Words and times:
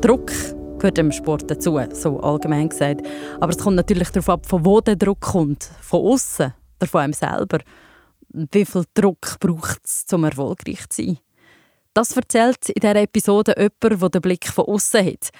Druck 0.00 0.32
gehört 0.78 0.98
im 0.98 1.12
Sport 1.12 1.50
dazu, 1.50 1.78
so 1.92 2.20
allgemein 2.20 2.68
gesagt. 2.68 3.06
Aber 3.38 3.50
es 3.52 3.58
kommt 3.58 3.76
natürlich 3.76 4.10
darauf 4.10 4.30
ab, 4.30 4.46
von 4.46 4.64
wo 4.64 4.80
der 4.80 4.96
Druck 4.96 5.20
kommt. 5.20 5.70
Von 5.80 6.06
außen 6.06 6.54
oder 6.80 6.88
von 6.88 7.00
einem 7.02 7.12
selber. 7.12 7.58
Wie 8.30 8.64
viel 8.64 8.84
Druck 8.94 9.38
braucht 9.40 9.80
es, 9.84 10.06
um 10.12 10.24
erfolgreich 10.24 10.88
zu 10.88 11.04
sein? 11.04 11.18
Das 11.92 12.16
erzählt 12.16 12.68
in 12.68 12.80
dieser 12.80 12.96
Episode 12.96 13.54
jemand, 13.56 14.02
der 14.02 14.08
den 14.08 14.20
Blick 14.22 14.46
von 14.46 14.66
außen 14.66 15.04
hat. 15.04 15.30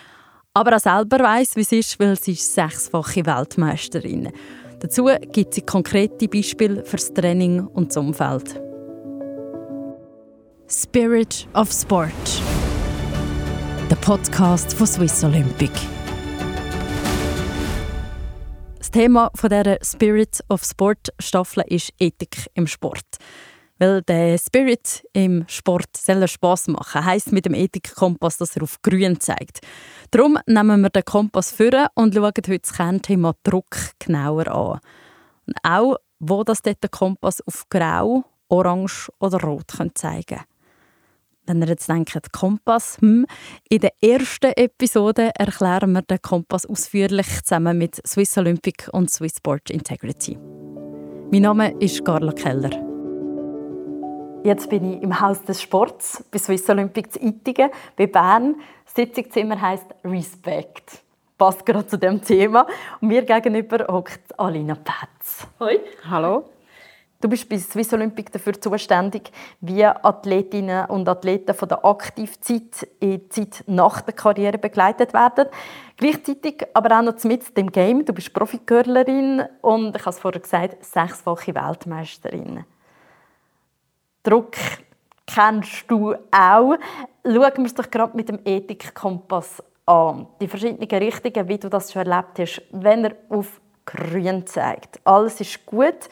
Aber 0.53 0.77
auch 0.77 0.81
selber 0.81 1.21
weiß, 1.21 1.57
wie 1.57 1.61
es 1.61 1.73
ist, 1.73 2.01
weil 2.01 2.19
sie 2.19 2.33
ist 2.33 2.53
sechsfache 2.53 3.25
Weltmeisterin. 3.25 4.33
Dazu 4.81 5.09
gibt 5.33 5.55
sie 5.55 5.63
konkrete 5.63 6.27
Beispiele 6.27 6.85
für 6.85 6.97
das 6.97 7.15
Training 7.15 7.67
und 7.67 7.91
das 7.91 7.97
Umfeld. 7.97 8.61
Spirit 10.69 11.49
of 11.55 11.71
Sport. 11.73 12.43
Der 13.91 13.97
Podcast 13.97 14.73
von 14.75 14.87
Swiss 14.87 15.25
Olympic. 15.25 15.73
Das 18.79 18.89
Thema 18.93 19.33
dieser 19.35 19.79
Spirit 19.83 20.39
of 20.49 20.63
Sport 20.63 21.13
Staffel 21.19 21.65
ist 21.67 21.93
Ethik 21.99 22.49
im 22.55 22.69
Sport. 22.69 23.17
Weil 23.81 24.03
der 24.03 24.39
Spirit 24.39 25.05
im 25.13 25.45
Sport 25.49 25.97
soll 25.97 26.29
Spass 26.29 26.69
machen. 26.69 27.05
Heißt 27.05 27.33
mit 27.33 27.47
dem 27.47 27.55
Ethikkompass, 27.55 28.39
dass 28.39 28.55
er 28.55 28.63
auf 28.63 28.81
Grün 28.81 29.19
zeigt. 29.19 29.59
Darum 30.13 30.39
nehmen 30.47 30.83
wir 30.83 30.91
den 30.91 31.05
Kompass 31.05 31.51
vor 31.51 31.91
und 31.97 32.15
schauen 32.15 32.27
heute 32.27 32.61
das 32.61 32.73
Kernthema 32.73 33.35
Druck 33.43 33.77
genauer 33.99 34.47
an. 34.47 34.81
Und 35.49 35.57
auch, 35.65 35.97
wo 36.21 36.45
das 36.45 36.63
dort 36.63 36.81
der 36.81 36.91
Kompass 36.91 37.41
auf 37.45 37.69
Grau, 37.69 38.23
Orange 38.49 39.11
oder 39.19 39.41
Rot 39.41 39.73
zeigen 39.95 40.27
kann. 40.27 40.45
Wenn 41.47 41.63
ihr 41.63 41.69
jetzt 41.69 41.89
denkt, 41.89 42.33
Kompass, 42.33 42.99
hm, 43.01 43.27
in 43.69 43.81
der 43.81 43.93
ersten 44.03 44.53
Episode 44.57 45.31
erklären 45.35 45.93
wir 45.93 46.03
den 46.03 46.21
Kompass 46.21 46.67
ausführlich 46.67 47.43
zusammen 47.43 47.79
mit 47.79 48.01
Swiss 48.07 48.37
Olympic 48.39 48.89
und 48.93 49.11
Swiss 49.11 49.37
Sport 49.39 49.71
Integrity. 49.71 50.39
Mein 51.33 51.43
Name 51.43 51.73
ist 51.81 52.05
Carla 52.05 52.33
Keller. 52.33 52.71
Jetzt 54.45 54.71
bin 54.71 54.95
ich 54.95 55.03
im 55.03 55.21
Haus 55.21 55.43
des 55.43 55.61
Sports 55.61 56.25
bei 56.31 56.39
Swiss 56.39 56.69
Olympic 56.69 57.13
zu 57.13 57.21
Ittigen, 57.21 57.71
bei 57.97 58.07
Bern. 58.07 58.57
Das 58.85 58.95
Sitzungszimmer 58.95 59.61
heisst 59.61 59.87
Respect. 60.05 61.03
Passt 61.37 61.65
gerade 61.65 61.87
zu 61.87 61.99
dem 61.99 62.23
Thema. 62.23 62.67
Und 63.01 63.09
mir 63.09 63.23
gegenüber 63.23 63.87
hockt 63.89 64.39
Alina 64.39 64.75
Petz. 64.75 65.47
Hoi. 65.59 65.81
Hallo. 66.09 66.45
Du 67.21 67.29
bist 67.29 67.51
bei 67.51 67.59
Swiss 67.59 67.93
Olympic 67.93 68.33
dafür 68.33 68.59
zuständig, 68.59 69.31
wie 69.61 69.85
Athletinnen 69.85 70.87
und 70.87 71.07
Athleten 71.07 71.55
von 71.55 71.69
der 71.69 71.85
Aktivzeit 71.85 72.89
in 72.99 73.11
die 73.11 73.29
Zeit 73.29 73.63
nach 73.67 74.01
der 74.01 74.15
Karriere 74.15 74.57
begleitet 74.57 75.13
werden. 75.13 75.49
Gleichzeitig 75.99 76.67
aber 76.73 76.99
auch 76.99 77.03
noch 77.03 77.23
mit 77.25 77.57
dem 77.59 77.71
Game. 77.71 78.07
Du 78.07 78.15
bist 78.15 78.33
Profigörlerin 78.33 79.43
und 79.61 79.95
ich 79.95 80.01
habe 80.01 80.11
es 80.11 80.19
vorher 80.19 80.41
gesagt, 80.41 80.83
sechsfache 80.83 81.55
Weltmeisterin. 81.55 82.65
Druck 84.23 84.57
kennst 85.27 85.91
du 85.91 86.15
auch. 86.15 86.77
Schauen 87.25 87.57
wir 87.57 87.65
es 87.67 87.75
doch 87.75 87.91
gerade 87.91 88.17
mit 88.17 88.31
dem 88.31 88.39
Ethikkompass 88.47 89.63
an. 89.85 90.27
Die 90.41 90.49
verschiedenen 90.49 90.89
Richtungen, 90.89 91.49
wie 91.49 91.59
du 91.59 91.69
das 91.69 91.93
schon 91.93 92.07
erlebt 92.07 92.39
hast, 92.39 92.63
wenn 92.71 93.05
er 93.05 93.17
auf 93.29 93.61
grün 93.85 94.47
zeigt. 94.47 95.01
Alles 95.05 95.41
ist 95.43 95.67
gut. 95.67 96.09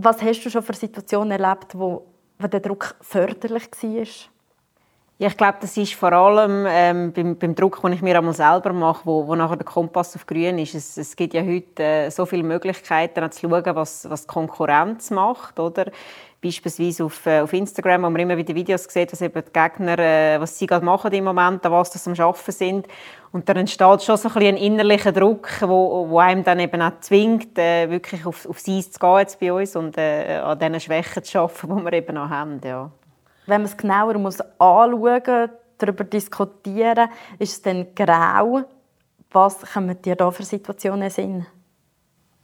Was 0.00 0.22
hast 0.22 0.44
du 0.44 0.50
schon 0.50 0.62
für 0.62 0.74
Situationen 0.74 1.32
erlebt, 1.32 1.76
wo, 1.76 2.06
der 2.38 2.60
Druck 2.60 2.94
förderlich 3.00 3.64
war? 3.82 4.06
Ja, 5.20 5.26
ich 5.26 5.36
glaube, 5.36 5.58
das 5.60 5.76
ist 5.76 5.94
vor 5.94 6.12
allem 6.12 6.64
ähm, 6.68 7.12
beim, 7.12 7.36
beim, 7.36 7.52
Druck, 7.56 7.82
den 7.82 7.92
ich 7.92 8.02
mir 8.02 8.16
einmal 8.16 8.34
selber 8.34 8.72
mache, 8.72 9.00
wo, 9.04 9.26
wo 9.26 9.34
nachher 9.34 9.56
der 9.56 9.66
Kompass 9.66 10.14
auf 10.14 10.24
grün 10.26 10.60
ist. 10.60 10.76
Es, 10.76 10.96
es 10.96 11.16
gibt 11.16 11.34
ja 11.34 11.42
heute 11.42 11.82
äh, 11.82 12.10
so 12.10 12.24
viele 12.24 12.44
Möglichkeiten, 12.44 13.28
zu 13.32 13.48
schauen, 13.48 13.74
was, 13.74 14.08
was 14.08 14.22
die 14.22 14.28
Konkurrenz 14.28 15.10
macht, 15.10 15.58
oder? 15.58 15.86
Beispielsweise 16.40 17.04
auf, 17.04 17.26
äh, 17.26 17.40
auf 17.40 17.52
Instagram, 17.52 18.04
wo 18.04 18.10
man 18.10 18.20
immer 18.20 18.36
wieder 18.36 18.54
Videos 18.54 18.84
sieht, 18.84 19.10
was 19.10 19.20
eben 19.20 19.42
die 19.44 19.52
Gegner, 19.52 19.98
äh, 19.98 20.40
was 20.40 20.56
sie 20.56 20.68
gerade 20.68 20.84
machen 20.84 21.10
im 21.12 21.24
Moment, 21.24 21.66
an 21.66 21.72
was 21.72 21.92
sie 21.92 22.10
am 22.10 22.16
Arbeiten 22.16 22.52
sind. 22.52 22.86
Und 23.32 23.48
dann 23.48 23.56
entsteht 23.56 24.04
schon 24.04 24.16
so 24.16 24.28
ein, 24.28 24.36
ein 24.36 24.56
innerlicher 24.56 25.10
Druck, 25.10 25.48
wo, 25.62 26.08
wo 26.08 26.20
einem 26.20 26.44
dann 26.44 26.60
eben 26.60 26.80
auch 26.80 26.92
zwingt, 27.00 27.58
äh, 27.58 27.90
wirklich 27.90 28.24
auf, 28.24 28.48
auf 28.48 28.60
sie 28.60 28.88
zu 28.88 29.00
gehen 29.00 29.18
jetzt 29.18 29.40
bei 29.40 29.52
uns 29.52 29.74
und 29.74 29.98
äh, 29.98 30.36
an 30.44 30.56
diesen 30.60 30.78
Schwächen 30.78 31.24
zu 31.24 31.40
arbeiten, 31.40 31.76
die 31.76 31.84
wir 31.84 31.92
eben 31.94 32.14
noch 32.14 32.30
haben. 32.30 32.60
Ja. 32.64 32.92
Wenn 33.48 33.62
man 33.62 33.70
es 33.70 33.76
genauer 33.78 34.18
muss 34.18 34.40
anschauen 34.58 35.50
darüber 35.78 36.04
diskutieren, 36.04 37.08
ist 37.38 37.52
es 37.52 37.62
dann 37.62 37.94
grau. 37.94 38.62
Was 39.30 39.60
kommen 39.72 40.00
dir 40.02 40.16
da 40.16 40.30
für 40.30 40.42
Situationen 40.42 41.08
Sinn? 41.08 41.46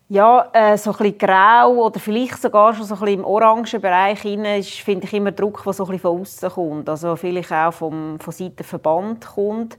Ja, 0.08 0.48
äh, 0.52 0.78
so 0.78 0.94
ein 0.98 1.18
grau 1.18 1.86
oder 1.86 2.00
vielleicht 2.00 2.40
sogar 2.40 2.72
schon 2.74 2.86
so 2.86 2.94
ein 2.94 3.08
im 3.08 3.24
orangen 3.24 3.80
Bereich 3.82 4.24
ist, 4.24 4.80
finde 4.80 5.06
ich 5.06 5.12
immer 5.12 5.32
Druck, 5.32 5.62
der 5.64 5.74
so 5.74 5.86
ein 5.86 5.98
von 5.98 6.20
außen 6.20 6.50
kommt. 6.50 6.88
Also 6.88 7.16
vielleicht 7.16 7.52
auch 7.52 7.72
vom, 7.72 8.18
von 8.18 8.32
Seiten 8.32 8.64
Verband 8.64 9.26
kommt, 9.26 9.76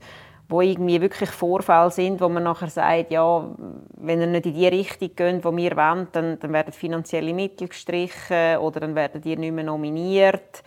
wo 0.48 0.60
irgendwie 0.60 1.00
wirklich 1.00 1.30
Vorfälle 1.30 1.90
sind, 1.90 2.20
wo 2.20 2.28
man 2.28 2.44
nachher 2.44 2.68
sagt, 2.68 3.10
ja, 3.10 3.48
wenn 3.96 4.20
ihr 4.20 4.26
nicht 4.28 4.46
in 4.46 4.54
die 4.54 4.68
Richtung 4.68 5.10
geht, 5.16 5.44
die 5.44 5.56
wir 5.56 5.76
wollen, 5.76 6.06
dann, 6.12 6.38
dann 6.38 6.52
werden 6.52 6.72
finanzielle 6.72 7.34
Mittel 7.34 7.66
gestrichen 7.68 8.58
oder 8.58 8.80
dann 8.80 8.94
werden 8.94 9.20
die 9.20 9.36
nicht 9.36 9.52
mehr 9.52 9.64
nominiert. 9.64 10.62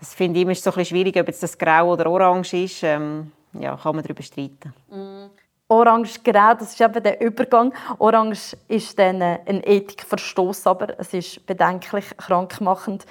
Das 0.00 0.14
finde 0.14 0.38
ich 0.38 0.44
immer 0.44 0.54
so 0.54 0.70
ein 0.70 0.76
bisschen 0.76 0.96
schwierig, 0.96 1.16
ob 1.18 1.26
jetzt 1.26 1.42
das 1.42 1.56
grau 1.56 1.92
oder 1.92 2.10
orange 2.10 2.54
ist. 2.54 2.82
Ähm, 2.82 3.32
ja, 3.52 3.76
kann 3.76 3.94
man 3.94 4.04
darüber 4.04 4.22
streiten. 4.22 4.74
Mm. 4.90 5.30
Orange-Grau, 5.68 6.54
das 6.54 6.72
ist 6.72 6.80
eben 6.80 7.02
der 7.02 7.20
Übergang. 7.20 7.72
Orange 7.98 8.56
ist 8.68 8.98
dann 8.98 9.22
ein 9.22 9.62
Ethikverstoß, 9.64 10.66
aber 10.66 10.98
es 11.00 11.14
ist 11.14 11.46
bedenklich 11.46 12.16
krankmachend. 12.16 13.06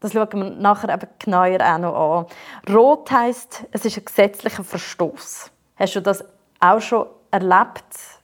Das 0.00 0.12
schauen 0.12 0.28
wir 0.32 0.50
nachher 0.50 0.92
eben 0.92 1.08
genauer 1.18 1.58
auch 1.60 1.78
noch 1.78 1.94
an. 1.94 2.74
Rot 2.74 3.10
heisst, 3.10 3.64
es 3.70 3.84
ist 3.84 3.98
ein 3.98 4.04
gesetzlicher 4.04 4.64
Verstoß. 4.64 5.50
Hast 5.76 5.96
du 5.96 6.02
das 6.02 6.24
auch 6.58 6.80
schon 6.80 7.06
erlebt? 7.30 8.20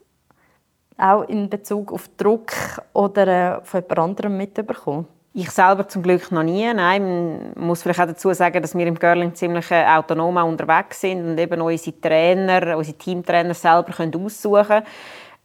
Auch 0.97 1.23
in 1.23 1.49
Bezug 1.49 1.93
auf 1.93 2.09
Druck 2.17 2.51
oder 2.93 3.27
äh, 3.57 3.63
von 3.63 3.81
jemand 3.81 3.99
anderem 3.99 4.37
mitbekommen? 4.37 5.07
Ich 5.39 5.51
selber 5.51 5.87
zum 5.87 6.01
Glück 6.01 6.31
noch 6.31 6.41
nie. 6.41 6.65
Nein, 6.73 7.53
man 7.53 7.67
muss 7.67 7.83
vielleicht 7.83 7.99
auch 7.99 8.07
dazu 8.07 8.33
sagen, 8.33 8.59
dass 8.59 8.75
wir 8.75 8.87
im 8.87 8.97
Girling 8.97 9.35
ziemlich 9.35 9.69
äh, 9.69 9.85
autonom 9.85 10.35
unterwegs 10.37 11.01
sind 11.01 11.23
und 11.23 11.37
eben 11.37 11.61
unsere 11.61 12.01
Trainer, 12.01 12.75
unsere 12.75 12.97
Teamtrainer 12.97 13.53
selber 13.53 13.91
können 13.91 14.15
aussuchen 14.15 14.65
können. 14.65 14.85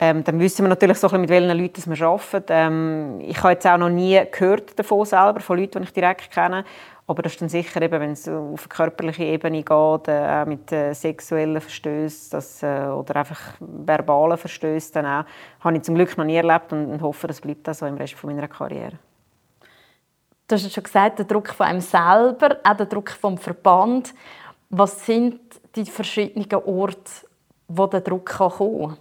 Ähm, 0.00 0.24
dann 0.24 0.40
wissen 0.40 0.64
wir 0.64 0.70
natürlich 0.70 0.96
so 0.96 1.10
mit 1.18 1.28
welchen 1.28 1.58
Leuten 1.58 1.94
wir 1.94 2.06
arbeiten. 2.06 2.46
Ähm, 2.48 3.20
ich 3.20 3.36
habe 3.42 3.52
jetzt 3.52 3.66
auch 3.66 3.76
noch 3.76 3.90
nie 3.90 4.18
gehört 4.30 4.78
davon 4.78 5.04
selber, 5.04 5.40
von 5.40 5.58
Leuten, 5.58 5.80
die 5.80 5.84
ich 5.88 5.92
direkt 5.92 6.30
kenne. 6.30 6.64
Aber 7.06 7.20
das 7.20 7.32
ist 7.32 7.42
dann 7.42 7.50
sicher, 7.50 7.82
eben, 7.82 8.00
wenn 8.00 8.12
es 8.12 8.26
auf 8.26 8.62
eine 8.62 8.68
körperliche 8.70 9.24
Ebene 9.24 9.62
geht, 9.62 10.08
äh, 10.08 10.46
mit 10.46 10.72
äh, 10.72 10.94
sexuellen 10.94 11.60
Verstößen 11.60 12.40
äh, 12.62 12.86
oder 12.86 13.16
einfach 13.16 13.40
verbalen 13.60 14.38
Verstößen, 14.38 14.94
dann 14.94 15.04
auch, 15.04 15.26
habe 15.60 15.76
ich 15.76 15.82
zum 15.82 15.96
Glück 15.96 16.16
noch 16.16 16.24
nie 16.24 16.36
erlebt 16.36 16.72
und, 16.72 16.86
und 16.86 17.02
hoffe, 17.02 17.26
das 17.26 17.42
bleibt 17.42 17.68
auch 17.68 17.74
so 17.74 17.84
im 17.84 17.98
Rest 17.98 18.14
von 18.14 18.34
meiner 18.34 18.48
Karriere. 18.48 18.98
Du 20.48 20.56
hast 20.56 20.72
schon 20.72 20.82
gesagt, 20.82 21.18
der 21.18 21.24
Druck 21.24 21.48
von 21.48 21.66
einem 21.66 21.80
selber, 21.80 22.58
auch 22.64 22.76
der 22.76 22.86
Druck 22.86 23.10
vom 23.10 23.38
Verband. 23.38 24.14
Was 24.70 25.06
sind 25.06 25.40
die 25.76 25.84
verschiedenen 25.84 26.62
Orte, 26.64 27.10
wo 27.68 27.86
der 27.86 28.00
Druck 28.00 28.26
kommen 28.26 28.88
kann? 28.88 28.96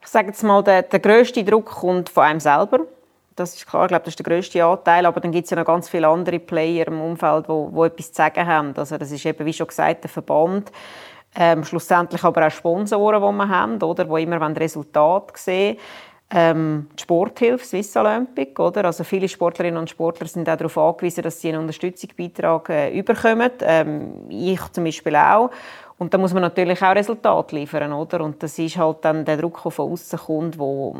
Ich 0.00 0.08
sage 0.08 0.28
jetzt 0.28 0.42
mal, 0.42 0.62
der, 0.62 0.82
der 0.82 1.00
grösste 1.00 1.44
Druck 1.44 1.66
kommt 1.66 2.08
von 2.08 2.24
einem 2.24 2.40
selber. 2.40 2.80
Das 3.34 3.54
ist 3.54 3.66
klar, 3.66 3.84
ich 3.84 3.88
glaube, 3.88 4.04
das 4.04 4.12
ist 4.12 4.18
der 4.18 4.24
grösste 4.24 4.64
Anteil. 4.64 5.04
Aber 5.04 5.20
dann 5.20 5.32
gibt 5.32 5.44
es 5.44 5.50
ja 5.50 5.56
noch 5.56 5.66
ganz 5.66 5.88
viele 5.88 6.08
andere 6.08 6.38
Player 6.38 6.86
im 6.86 7.00
Umfeld, 7.00 7.46
die, 7.48 7.74
die 7.74 7.80
etwas 7.80 8.12
zu 8.12 8.14
sagen 8.14 8.46
haben. 8.46 8.74
Also 8.76 8.96
das 8.96 9.10
ist 9.10 9.26
eben, 9.26 9.44
wie 9.44 9.52
schon 9.52 9.66
gesagt, 9.66 10.04
der 10.04 10.10
Verband. 10.10 10.72
Ähm, 11.34 11.64
schlussendlich 11.64 12.24
aber 12.24 12.46
auch 12.46 12.50
Sponsoren, 12.50 13.20
die 13.20 13.36
wir 13.36 13.48
haben, 13.48 13.82
oder, 13.82 14.04
die 14.04 14.22
immer 14.22 14.40
Resultate 14.56 15.34
sehen 15.36 15.76
ähm, 16.30 16.88
die 16.98 17.02
Sporthilfe 17.02 17.64
Swiss 17.64 17.96
Olympic, 17.96 18.60
oder? 18.60 18.86
Also 18.86 19.04
viele 19.04 19.28
Sportlerinnen 19.28 19.78
und 19.78 19.90
Sportler 19.90 20.26
sind 20.26 20.48
auch 20.48 20.56
darauf 20.56 20.76
angewiesen, 20.76 21.22
dass 21.22 21.40
sie 21.40 21.50
einen 21.50 21.60
Unterstützungsbeitrag 21.60 22.68
äh, 22.68 22.98
überkommen. 22.98 23.50
Ähm, 23.60 24.12
ich 24.28 24.60
zum 24.72 24.84
Beispiel 24.84 25.14
auch. 25.16 25.50
Und 25.98 26.12
da 26.12 26.18
muss 26.18 26.32
man 26.34 26.42
natürlich 26.42 26.82
auch 26.82 26.94
Resultate 26.94 27.54
liefern, 27.54 27.92
oder? 27.92 28.22
Und 28.22 28.42
das 28.42 28.58
ist 28.58 28.76
halt 28.76 28.98
dann 29.02 29.24
der 29.24 29.36
Druck, 29.36 29.62
der 29.62 29.70
von 29.70 29.92
außen 29.92 30.18
kommt, 30.18 30.58
wo 30.58 30.96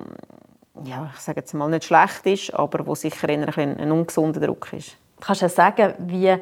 ja, 0.85 1.11
ich 1.15 1.21
sage 1.21 1.41
jetzt 1.41 1.55
mal 1.55 1.69
nicht 1.69 1.85
schlecht 1.85 2.27
ist, 2.27 2.55
aber 2.55 2.87
wo 2.87 2.95
sicher 2.95 3.29
eher 3.29 3.57
ein, 3.59 3.79
ein 3.79 3.91
ungesunder 3.91 4.41
Druck 4.41 4.73
ist. 4.73 4.97
Kannst 5.21 5.43
du 5.43 5.49
sagen, 5.49 5.95
wie 5.99 6.37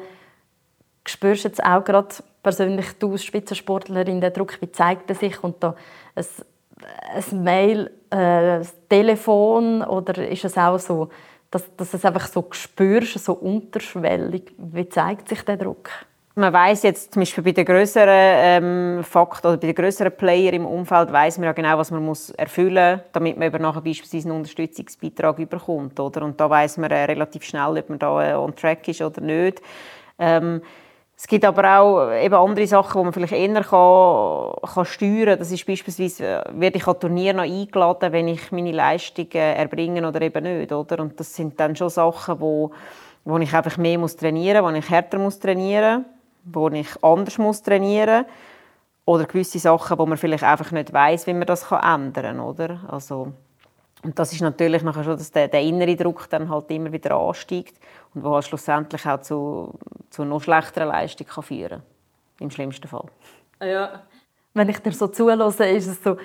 spürst 1.05 1.45
du 1.45 1.47
jetzt 1.47 1.63
auch 1.63 1.83
gerade 1.83 2.09
persönlich 2.43 2.93
du 2.99 3.13
als 3.13 3.23
Spitzensportlerin 3.23 4.21
den 4.21 4.33
Druck, 4.33 4.59
wie 4.61 4.71
zeigt 4.71 5.09
er 5.09 5.15
sich 5.15 5.43
und 5.43 5.63
da 5.63 5.75
ein 6.15 6.25
ein 6.81 7.43
Mail, 7.43 7.91
äh, 8.09 8.59
ein 8.59 8.67
Telefon 8.89 9.81
oder 9.81 10.27
ist 10.27 10.45
es 10.45 10.57
auch 10.57 10.79
so, 10.79 11.09
dass, 11.51 11.75
dass 11.75 11.93
es 11.93 12.05
einfach 12.05 12.27
so 12.27 12.45
spürst, 12.51 13.23
so 13.23 13.33
unterschwellig? 13.33 14.53
Wie 14.57 14.89
zeigt 14.89 15.29
sich 15.29 15.41
der 15.43 15.57
Druck? 15.57 15.89
Man 16.37 16.51
weiß 16.51 16.83
jetzt 16.83 17.13
zum 17.13 17.21
Beispiel 17.21 17.45
bei 17.45 17.53
den 17.53 17.63
größeren 17.63 18.09
ähm, 18.09 19.03
Fakten 19.05 19.47
oder 19.47 19.57
bei 19.57 19.67
den 19.67 19.75
größeren 19.75 20.11
Player 20.17 20.51
im 20.51 20.65
Umfeld 20.65 21.09
weiß 21.09 21.37
man 21.37 21.45
ja 21.45 21.53
genau, 21.53 21.77
was 21.77 21.91
man 21.91 22.03
muss 22.03 22.29
erfüllen 22.31 22.99
damit 23.13 23.37
man 23.37 23.47
eben 23.47 23.61
nachher 23.61 23.79
beispielsweise 23.79 24.27
einen 24.27 24.39
Unterstützungsbeitrag 24.39 25.39
überkommt, 25.39 25.97
oder? 25.97 26.23
Und 26.25 26.37
da 26.37 26.49
weiß 26.49 26.75
man 26.77 26.91
äh, 26.91 27.05
relativ 27.05 27.43
schnell, 27.45 27.77
ob 27.77 27.89
man 27.89 27.99
da 27.99 28.31
äh, 28.31 28.33
on 28.33 28.53
track 28.53 28.85
ist 28.89 29.01
oder 29.01 29.21
nicht. 29.21 29.61
Ähm, 30.19 30.61
es 31.17 31.27
gibt 31.27 31.45
aber 31.45 31.79
auch 31.79 32.11
eben 32.11 32.35
andere 32.35 32.67
Sachen, 32.67 32.99
die 32.99 33.03
man 33.05 33.13
vielleicht 33.13 33.33
eher 33.33 33.63
kann, 33.63 34.73
kann 34.73 34.85
steuern 34.85 35.25
kann. 35.25 35.39
Das 35.39 35.51
ist 35.51 35.65
beispielsweise, 35.65 36.25
äh, 36.25 36.43
werde 36.53 36.77
ich 36.77 36.87
an 36.87 36.99
Turnier 36.99 37.33
noch 37.33 37.43
eingeladen, 37.43 38.11
wenn 38.11 38.27
ich 38.27 38.51
meine 38.51 38.73
Leistungen 38.73 39.31
erbringe 39.31 40.05
oder 40.05 40.21
eben 40.21 40.43
nicht. 40.43 40.73
Oder? 40.73 40.99
Und 40.99 41.17
das 41.19 41.33
sind 41.33 41.57
dann 41.59 41.75
schon 41.75 41.89
Sachen, 41.89 42.41
wo, 42.41 42.71
wo 43.23 43.37
ich 43.37 43.53
einfach 43.53 43.77
mehr 43.77 43.97
muss 43.97 44.17
trainieren 44.17 44.63
muss, 44.63 44.73
wo 44.73 44.77
ich 44.77 44.89
härter 44.89 45.17
muss 45.17 45.39
trainieren 45.39 46.05
muss, 46.43 46.53
wo 46.53 46.69
ich 46.69 47.03
anders 47.03 47.37
muss 47.37 47.61
trainieren 47.63 48.23
muss. 48.23 48.33
Oder 49.05 49.25
gewisse 49.25 49.59
Sachen, 49.59 49.97
wo 49.97 50.05
man 50.05 50.17
vielleicht 50.17 50.43
einfach 50.43 50.71
nicht 50.71 50.91
weiß, 50.91 51.27
wie 51.27 51.33
man 51.33 51.45
das 51.45 51.71
ändern 51.71 52.37
kann. 52.37 52.85
Also, 52.89 53.31
und 54.03 54.19
das 54.19 54.33
ist 54.33 54.41
natürlich 54.41 54.83
nachher 54.83 55.03
schon, 55.03 55.17
dass 55.17 55.31
der, 55.31 55.47
der 55.47 55.61
innere 55.61 55.95
Druck 55.95 56.29
dann 56.29 56.49
halt 56.49 56.69
immer 56.71 56.91
wieder 56.91 57.15
ansteigt 57.15 57.79
und 58.15 58.23
wo 58.23 58.41
schlussendlich 58.41 59.05
auch 59.05 59.21
zu, 59.21 59.77
zu 60.09 60.25
noch 60.25 60.41
schlechteren 60.41 60.87
Leistung 60.87 61.27
kann 61.27 61.43
führen 61.43 61.69
kann. 61.69 61.83
Im 62.39 62.49
schlimmsten 62.49 62.87
Fall. 62.87 63.05
Ja. 63.61 64.03
Wenn 64.53 64.69
ich 64.69 64.79
dir 64.79 64.91
so 64.91 65.07
zulasse, 65.07 65.65
ist 65.65 65.87
es 65.87 66.03
so, 66.03 66.17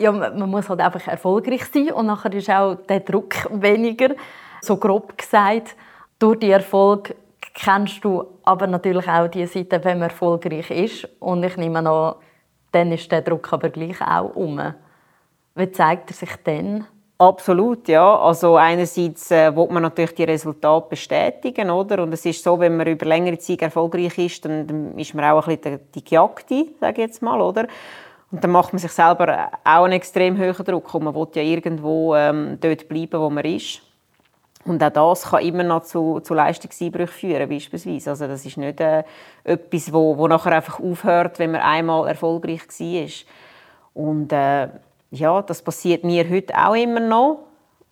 ja, 0.00 0.12
man 0.12 0.50
muss 0.50 0.68
halt 0.68 0.80
einfach 0.80 1.06
erfolgreich 1.06 1.64
sein 1.64 1.92
und 1.92 2.06
nachher 2.06 2.32
ist 2.32 2.50
auch 2.50 2.74
der 2.74 3.00
Druck 3.00 3.34
weniger. 3.50 4.14
So 4.60 4.76
grob 4.76 5.16
gesagt, 5.16 5.76
durch 6.18 6.38
die 6.38 6.50
Erfolg 6.50 7.14
kennst 7.54 8.04
du 8.04 8.24
aber 8.44 8.66
natürlich 8.66 9.08
auch 9.08 9.28
die 9.28 9.46
Seite, 9.46 9.82
wenn 9.84 9.98
man 9.98 10.10
erfolgreich 10.10 10.70
ist. 10.70 11.08
Und 11.20 11.42
ich 11.44 11.56
nehme 11.56 11.78
an, 11.78 12.14
dann 12.72 12.92
ist 12.92 13.10
der 13.10 13.22
Druck 13.22 13.52
aber 13.52 13.70
gleich 13.70 14.00
auch 14.00 14.34
um. 14.34 14.60
Wie 15.54 15.72
zeigt 15.72 16.10
er 16.10 16.14
sich 16.14 16.36
dann? 16.44 16.86
Absolut, 17.20 17.88
ja. 17.88 18.16
Also 18.16 18.56
einerseits 18.56 19.32
äh, 19.32 19.54
will 19.56 19.66
man 19.70 19.82
natürlich 19.82 20.14
die 20.14 20.22
Resultate 20.22 20.88
bestätigen, 20.88 21.68
oder? 21.68 22.00
Und 22.04 22.12
es 22.12 22.24
ist 22.24 22.44
so, 22.44 22.60
wenn 22.60 22.76
man 22.76 22.86
über 22.86 23.06
längere 23.06 23.38
Zeit 23.38 23.62
erfolgreich 23.62 24.16
ist, 24.18 24.44
dann, 24.44 24.68
dann 24.68 24.96
ist 24.96 25.14
man 25.14 25.24
auch 25.24 25.48
ein 25.48 25.58
bisschen 25.58 25.80
die 25.96 26.04
Gejagte, 26.04 26.66
sage 26.78 27.02
ich 27.02 27.08
jetzt 27.08 27.20
mal, 27.20 27.40
oder? 27.40 27.66
Und 28.30 28.44
dann 28.44 28.52
macht 28.52 28.72
man 28.72 28.78
sich 28.78 28.92
selber 28.92 29.50
auch 29.64 29.84
einen 29.84 29.94
extrem 29.94 30.38
hohen 30.38 30.64
Druck 30.64 30.94
und 30.94 31.04
man 31.04 31.14
will 31.14 31.26
ja 31.34 31.42
irgendwo 31.42 32.14
ähm, 32.14 32.56
dort 32.60 32.88
bleiben, 32.88 33.20
wo 33.20 33.30
man 33.30 33.44
ist. 33.44 33.82
Und 34.64 34.84
auch 34.84 34.90
das 34.90 35.30
kann 35.30 35.42
immer 35.42 35.64
noch 35.64 35.82
zu, 35.82 36.20
zu 36.20 36.34
Leistungseinbrüchen 36.34 37.08
führen, 37.08 37.48
beispielsweise. 37.48 38.10
Also 38.10 38.28
das 38.28 38.46
ist 38.46 38.58
nicht 38.58 38.80
äh, 38.80 39.02
etwas, 39.42 39.92
wo, 39.92 40.16
wo 40.16 40.28
nachher 40.28 40.52
einfach 40.52 40.78
aufhört, 40.78 41.40
wenn 41.40 41.50
man 41.50 41.62
einmal 41.62 42.06
erfolgreich 42.06 42.68
war. 42.68 43.08
Und 43.94 44.32
äh, 44.32 44.68
ja, 45.10 45.42
das 45.42 45.62
passiert 45.62 46.04
mir 46.04 46.28
heute 46.28 46.54
auch 46.56 46.74
immer 46.74 47.00
noch. 47.00 47.44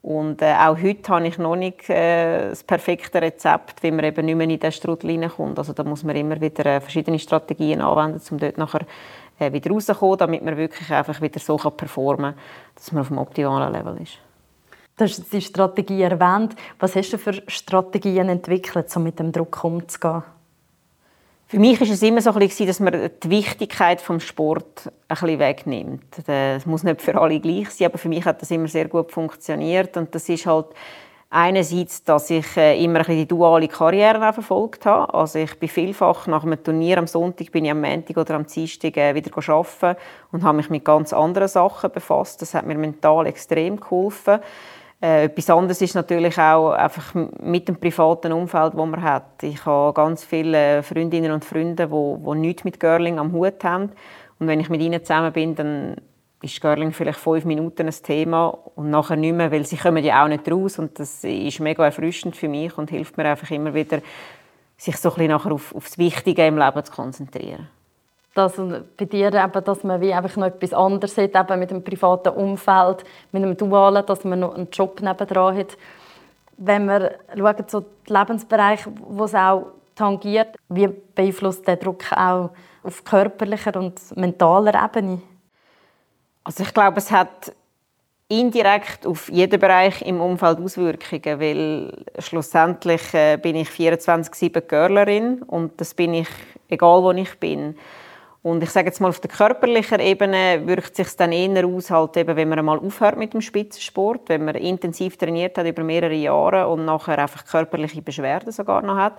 Und 0.02 0.40
äh, 0.40 0.54
auch 0.54 0.80
heute 0.80 1.08
habe 1.12 1.26
ich 1.26 1.36
noch 1.36 1.56
nicht 1.56 1.90
äh, 1.90 2.50
das 2.50 2.62
perfekte 2.62 3.20
Rezept, 3.20 3.82
wie 3.82 3.90
man 3.90 4.04
eben 4.04 4.24
nicht 4.24 4.36
mehr 4.36 4.48
in 4.48 4.60
diesen 4.60 4.70
Strudel 4.70 5.10
hineinkommt. 5.10 5.58
Also 5.58 5.72
da 5.72 5.82
muss 5.82 6.04
man 6.04 6.14
immer 6.14 6.40
wieder 6.40 6.64
äh, 6.66 6.80
verschiedene 6.80 7.18
Strategien 7.18 7.80
anwenden, 7.80 8.20
um 8.30 8.38
dort 8.38 8.56
nachher 8.56 8.86
äh, 9.40 9.52
wieder 9.52 9.70
rauszukommen, 9.70 10.18
damit 10.18 10.44
man 10.44 10.56
wirklich 10.56 10.92
einfach 10.92 11.20
wieder 11.20 11.40
so 11.40 11.56
performen 11.56 12.34
kann, 12.34 12.42
dass 12.76 12.92
man 12.92 13.00
auf 13.00 13.08
dem 13.08 13.18
optimalen 13.18 13.72
Level 13.72 14.00
ist. 14.00 14.18
Du 14.96 15.04
hast 15.04 15.32
die 15.32 15.42
Strategie 15.42 16.02
erwähnt. 16.02 16.54
Was 16.78 16.94
hast 16.94 17.12
du 17.12 17.18
für 17.18 17.34
Strategien 17.48 18.28
entwickelt, 18.28 18.96
um 18.96 19.02
mit 19.02 19.18
dem 19.18 19.32
Druck 19.32 19.64
umzugehen? 19.64 20.22
Für 21.56 21.60
mich 21.60 21.80
ist 21.80 21.90
es 21.90 22.02
immer 22.02 22.20
so, 22.20 22.32
dass 22.32 22.80
man 22.80 23.10
die 23.24 23.30
Wichtigkeit 23.30 24.06
des 24.06 24.24
Sport 24.24 24.92
ein 25.08 25.16
bisschen 25.16 25.38
wegnimmt. 25.38 26.28
Es 26.28 26.66
muss 26.66 26.82
nicht 26.82 27.00
für 27.00 27.18
alle 27.18 27.40
gleich 27.40 27.70
sein, 27.70 27.86
aber 27.86 27.96
für 27.96 28.10
mich 28.10 28.26
hat 28.26 28.42
das 28.42 28.50
immer 28.50 28.68
sehr 28.68 28.88
gut 28.88 29.10
funktioniert. 29.10 29.96
Und 29.96 30.14
das 30.14 30.28
ist 30.28 30.44
halt 30.44 30.66
einerseits, 31.30 32.04
dass 32.04 32.28
ich 32.28 32.58
äh, 32.58 32.84
immer 32.84 32.98
ein 32.98 33.06
bisschen 33.06 33.16
die 33.16 33.28
duale 33.28 33.68
Karriere 33.68 34.34
verfolgt 34.34 34.84
habe. 34.84 35.14
Also 35.14 35.38
ich 35.38 35.58
bin 35.58 35.70
vielfach 35.70 36.26
nach 36.26 36.44
einem 36.44 36.62
Turnier 36.62 36.98
am 36.98 37.06
Sonntag 37.06 37.50
bin 37.50 37.64
ich 37.64 37.70
am 37.70 37.80
Montag 37.80 38.18
oder 38.18 38.34
am 38.34 38.46
Dienstag 38.46 38.94
äh, 38.98 39.14
wieder 39.14 39.30
arbeiten 39.48 39.98
und 40.32 40.42
habe 40.42 40.58
mich 40.58 40.68
mit 40.68 40.84
ganz 40.84 41.14
anderen 41.14 41.48
Sachen 41.48 41.90
befasst. 41.90 42.42
Das 42.42 42.52
hat 42.52 42.66
mir 42.66 42.76
mental 42.76 43.26
extrem 43.26 43.80
geholfen. 43.80 44.40
Äh, 45.02 45.24
etwas 45.24 45.50
anderes 45.50 45.82
ist 45.82 45.94
natürlich 45.94 46.38
auch 46.38 46.70
einfach 46.70 47.14
mit 47.14 47.68
dem 47.68 47.76
privaten 47.76 48.32
Umfeld, 48.32 48.72
das 48.74 48.86
man 48.86 49.02
hat. 49.02 49.42
Ich 49.42 49.64
habe 49.66 49.92
ganz 49.92 50.24
viele 50.24 50.82
Freundinnen 50.82 51.32
und 51.32 51.44
Freunde, 51.44 51.88
die, 51.88 52.38
nichts 52.38 52.64
mit 52.64 52.80
Girling 52.80 53.18
am 53.18 53.32
Hut 53.32 53.62
haben. 53.62 53.92
Und 54.38 54.46
wenn 54.46 54.60
ich 54.60 54.70
mit 54.70 54.80
ihnen 54.80 55.04
zusammen 55.04 55.32
bin, 55.32 55.54
dann 55.54 55.96
ist 56.42 56.60
Girling 56.60 56.92
vielleicht 56.92 57.18
fünf 57.18 57.44
Minuten 57.44 57.86
ein 57.86 57.94
Thema 58.02 58.56
und 58.74 58.90
nachher 58.90 59.16
nicht 59.16 59.34
mehr, 59.34 59.50
weil 59.50 59.66
sie 59.66 59.76
kommen 59.76 60.02
ja 60.02 60.24
auch 60.24 60.28
nicht 60.28 60.50
raus 60.50 60.78
und 60.78 60.98
das 60.98 61.24
ist 61.24 61.60
mega 61.60 61.84
erfrischend 61.84 62.36
für 62.36 62.48
mich 62.48 62.76
und 62.76 62.90
hilft 62.90 63.16
mir 63.16 63.24
einfach 63.24 63.50
immer 63.50 63.74
wieder, 63.74 64.00
sich 64.76 64.96
so 64.98 65.08
ein 65.10 65.14
bisschen 65.14 65.30
nachher 65.30 65.52
auf, 65.52 65.74
auf 65.74 65.86
das 65.86 65.98
Wichtige 65.98 66.46
im 66.46 66.58
Leben 66.58 66.84
zu 66.84 66.92
konzentrieren 66.92 67.68
dass 68.36 68.56
bei 68.56 69.06
dir 69.06 69.32
eben, 69.32 69.64
dass 69.64 69.82
man 69.82 70.00
wie 70.00 70.12
einfach 70.12 70.36
noch 70.36 70.46
etwas 70.46 70.74
anderes 70.74 71.16
hat, 71.16 71.34
eben 71.34 71.58
mit 71.58 71.70
dem 71.70 71.82
privaten 71.82 72.28
Umfeld, 72.28 73.04
mit 73.32 73.42
dem 73.42 73.56
Dualen, 73.56 74.04
dass 74.04 74.24
man 74.24 74.40
noch 74.40 74.54
einen 74.54 74.68
Job 74.70 75.00
nebendran 75.00 75.56
hat. 75.56 75.76
Wenn 76.58 76.86
wir 76.86 77.16
schauen, 77.36 77.64
so 77.66 77.80
den 77.80 78.16
Lebensbereich, 78.16 78.80
wo 79.00 79.24
es 79.24 79.34
auch 79.34 79.68
tangiert, 79.94 80.56
wie 80.68 80.88
beeinflusst 80.88 81.66
der 81.66 81.76
Druck 81.76 82.12
auch 82.12 82.50
auf 82.82 83.04
körperlicher 83.04 83.74
und 83.76 84.00
mentaler 84.16 84.84
Ebene? 84.84 85.22
Also 86.44 86.62
ich 86.62 86.74
glaube, 86.74 86.98
es 86.98 87.10
hat 87.10 87.52
indirekt 88.28 89.06
auf 89.06 89.30
jeden 89.30 89.58
Bereich 89.58 90.02
im 90.02 90.20
Umfeld 90.20 90.60
Auswirkungen, 90.60 91.40
weil 91.40 92.04
schlussendlich 92.18 93.14
äh, 93.14 93.38
bin 93.38 93.56
ich 93.56 93.68
24/7 93.68 94.60
Girlerin 94.60 95.42
und 95.42 95.80
das 95.80 95.94
bin 95.94 96.12
ich 96.12 96.28
egal 96.68 97.02
wo 97.02 97.12
ich 97.12 97.38
bin. 97.38 97.76
Und 98.46 98.62
ich 98.62 98.70
sage 98.70 98.86
jetzt 98.86 99.00
mal, 99.00 99.08
auf 99.08 99.18
der 99.18 99.28
körperlichen 99.28 99.98
Ebene 99.98 100.64
wirkt 100.68 100.94
sich 100.94 101.16
dann 101.16 101.32
eher 101.32 101.66
aus, 101.66 101.90
halt 101.90 102.16
eben, 102.16 102.36
wenn 102.36 102.48
man 102.48 102.60
einmal 102.60 102.78
aufhört 102.78 103.16
mit 103.16 103.34
dem 103.34 103.40
Spitzensport, 103.40 104.28
wenn 104.28 104.44
man 104.44 104.54
intensiv 104.54 105.16
trainiert 105.16 105.58
hat 105.58 105.66
über 105.66 105.82
mehrere 105.82 106.14
Jahre 106.14 106.68
und 106.68 106.84
nachher 106.84 107.18
einfach 107.18 107.44
körperliche 107.44 108.02
Beschwerden 108.02 108.52
sogar 108.52 108.82
noch 108.82 108.94
hat. 108.94 109.14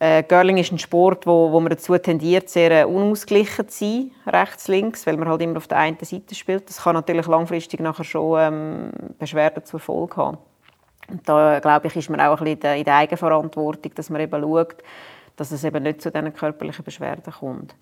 Äh, 0.00 0.24
Girling 0.24 0.56
ist 0.56 0.72
ein 0.72 0.80
Sport, 0.80 1.24
wo, 1.24 1.52
wo 1.52 1.60
man 1.60 1.70
dazu 1.70 1.96
tendiert, 1.98 2.48
sehr 2.48 2.72
äh, 2.72 2.84
unausgeglichen 2.84 3.68
zu 3.68 3.78
sein, 3.78 4.10
rechts, 4.26 4.66
links, 4.66 5.06
weil 5.06 5.18
man 5.18 5.28
halt 5.28 5.42
immer 5.42 5.58
auf 5.58 5.68
der 5.68 5.78
einen 5.78 5.96
Seite 6.00 6.34
spielt. 6.34 6.68
Das 6.68 6.82
kann 6.82 6.94
natürlich 6.94 7.28
langfristig 7.28 7.78
nachher 7.78 8.02
schon 8.02 8.40
ähm, 8.40 8.90
Beschwerden 9.20 9.64
zur 9.66 9.78
Folge 9.78 10.16
haben. 10.16 10.38
Und 11.08 11.28
da, 11.28 11.60
glaube 11.60 11.86
ich, 11.86 11.94
ist 11.94 12.10
man 12.10 12.20
auch 12.20 12.40
ein 12.40 12.56
bisschen 12.56 12.76
in 12.76 12.84
der 12.84 12.96
Eigenverantwortung, 12.96 13.94
dass 13.94 14.10
man 14.10 14.20
eben 14.20 14.42
schaut, 14.42 14.82
dass 15.36 15.52
es 15.52 15.62
eben 15.62 15.84
nicht 15.84 16.02
zu 16.02 16.10
diesen 16.10 16.34
körperlichen 16.34 16.84
Beschwerden 16.84 17.32
kommt. 17.32 17.76